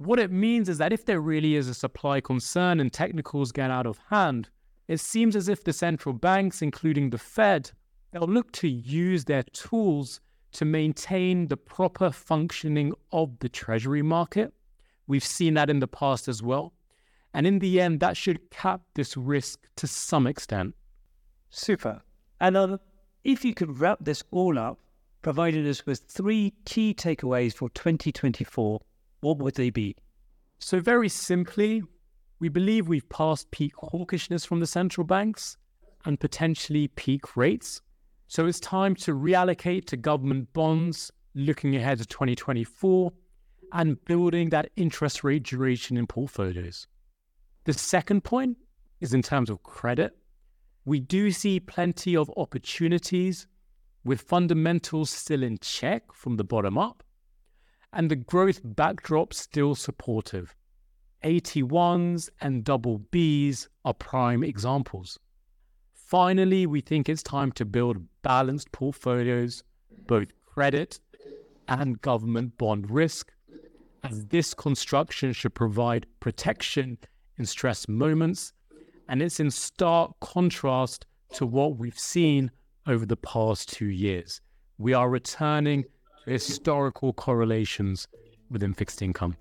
What 0.00 0.18
it 0.18 0.32
means 0.32 0.70
is 0.70 0.78
that 0.78 0.94
if 0.94 1.04
there 1.04 1.20
really 1.20 1.56
is 1.56 1.68
a 1.68 1.74
supply 1.74 2.22
concern 2.22 2.80
and 2.80 2.90
technicals 2.90 3.52
get 3.52 3.70
out 3.70 3.84
of 3.84 4.00
hand, 4.08 4.48
it 4.88 4.98
seems 4.98 5.36
as 5.36 5.46
if 5.46 5.62
the 5.62 5.74
central 5.74 6.14
banks, 6.14 6.62
including 6.62 7.10
the 7.10 7.18
Fed, 7.18 7.70
they'll 8.10 8.22
look 8.22 8.50
to 8.52 8.66
use 8.66 9.26
their 9.26 9.42
tools 9.42 10.22
to 10.52 10.64
maintain 10.64 11.48
the 11.48 11.56
proper 11.58 12.10
functioning 12.10 12.94
of 13.12 13.38
the 13.40 13.50
treasury 13.50 14.00
market. 14.00 14.54
We've 15.06 15.22
seen 15.22 15.52
that 15.54 15.68
in 15.68 15.80
the 15.80 15.86
past 15.86 16.28
as 16.28 16.42
well. 16.42 16.72
And 17.34 17.46
in 17.46 17.58
the 17.58 17.78
end, 17.78 18.00
that 18.00 18.16
should 18.16 18.50
cap 18.50 18.80
this 18.94 19.18
risk 19.18 19.68
to 19.76 19.86
some 19.86 20.26
extent. 20.26 20.74
Super. 21.50 22.00
And 22.40 22.56
uh, 22.56 22.78
if 23.22 23.44
you 23.44 23.52
could 23.52 23.78
wrap 23.78 23.98
this 24.00 24.24
all 24.30 24.58
up, 24.58 24.78
providing 25.20 25.68
us 25.68 25.84
with 25.84 26.04
three 26.08 26.54
key 26.64 26.94
takeaways 26.94 27.52
for 27.52 27.68
2024, 27.68 28.80
what 29.20 29.38
would 29.38 29.54
they 29.54 29.70
be? 29.70 29.96
So, 30.58 30.80
very 30.80 31.08
simply, 31.08 31.82
we 32.38 32.48
believe 32.48 32.88
we've 32.88 33.08
passed 33.08 33.50
peak 33.50 33.74
hawkishness 33.76 34.46
from 34.46 34.60
the 34.60 34.66
central 34.66 35.06
banks 35.06 35.56
and 36.04 36.18
potentially 36.18 36.88
peak 36.88 37.36
rates. 37.36 37.80
So, 38.28 38.46
it's 38.46 38.60
time 38.60 38.94
to 38.96 39.14
reallocate 39.14 39.86
to 39.86 39.96
government 39.96 40.52
bonds 40.52 41.10
looking 41.34 41.76
ahead 41.76 41.98
to 41.98 42.06
2024 42.06 43.12
and 43.72 44.04
building 44.04 44.50
that 44.50 44.70
interest 44.76 45.22
rate 45.22 45.44
duration 45.44 45.96
in 45.96 46.06
portfolios. 46.06 46.86
The 47.64 47.72
second 47.72 48.24
point 48.24 48.56
is 49.00 49.14
in 49.14 49.22
terms 49.22 49.50
of 49.50 49.62
credit. 49.62 50.16
We 50.84 51.00
do 51.00 51.30
see 51.30 51.60
plenty 51.60 52.16
of 52.16 52.30
opportunities 52.36 53.46
with 54.04 54.22
fundamentals 54.22 55.10
still 55.10 55.42
in 55.42 55.58
check 55.58 56.12
from 56.12 56.36
the 56.36 56.44
bottom 56.44 56.78
up 56.78 57.02
and 57.92 58.10
the 58.10 58.16
growth 58.16 58.60
backdrop 58.64 59.34
still 59.34 59.74
supportive. 59.74 60.54
AT1s 61.24 62.30
and 62.40 62.64
double 62.64 63.00
Bs 63.12 63.68
are 63.84 63.94
prime 63.94 64.42
examples. 64.42 65.18
Finally, 65.92 66.66
we 66.66 66.80
think 66.80 67.08
it's 67.08 67.22
time 67.22 67.52
to 67.52 67.64
build 67.64 67.98
balanced 68.22 68.72
portfolios, 68.72 69.62
both 70.06 70.28
credit 70.46 70.98
and 71.68 72.00
government 72.00 72.56
bond 72.58 72.90
risk, 72.90 73.32
as 74.02 74.26
this 74.26 74.54
construction 74.54 75.32
should 75.32 75.54
provide 75.54 76.06
protection 76.20 76.98
in 77.38 77.44
stress 77.44 77.86
moments, 77.88 78.52
and 79.08 79.22
it's 79.22 79.40
in 79.40 79.50
stark 79.50 80.18
contrast 80.20 81.06
to 81.32 81.46
what 81.46 81.76
we've 81.76 81.98
seen 81.98 82.50
over 82.86 83.06
the 83.06 83.16
past 83.16 83.68
two 83.68 83.86
years. 83.86 84.40
We 84.78 84.94
are 84.94 85.10
returning 85.10 85.84
historical 86.26 87.12
correlations 87.12 88.08
within 88.50 88.74
fixed 88.74 89.02
income. 89.02 89.36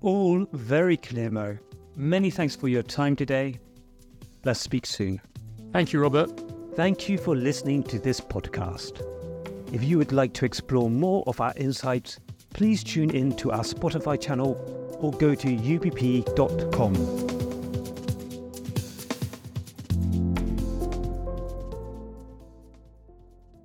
All 0.00 0.46
very 0.52 0.96
clear, 0.96 1.30
Mo. 1.30 1.58
Many 1.96 2.30
thanks 2.30 2.56
for 2.56 2.68
your 2.68 2.82
time 2.82 3.16
today. 3.16 3.58
Let's 4.44 4.60
speak 4.60 4.84
soon. 4.84 5.20
Thank 5.72 5.92
you, 5.92 6.00
Robert. 6.00 6.30
Thank 6.74 7.08
you 7.08 7.18
for 7.18 7.34
listening 7.34 7.82
to 7.84 7.98
this 7.98 8.20
podcast. 8.20 9.02
If 9.72 9.82
you 9.82 9.98
would 9.98 10.12
like 10.12 10.32
to 10.34 10.44
explore 10.44 10.90
more 10.90 11.24
of 11.26 11.40
our 11.40 11.54
insights, 11.56 12.18
please 12.52 12.84
tune 12.84 13.10
in 13.10 13.34
to 13.36 13.52
our 13.52 13.62
Spotify 13.62 14.20
channel 14.20 14.56
or 15.00 15.12
go 15.12 15.34
to 15.34 15.46
ubp.com. 15.48 17.33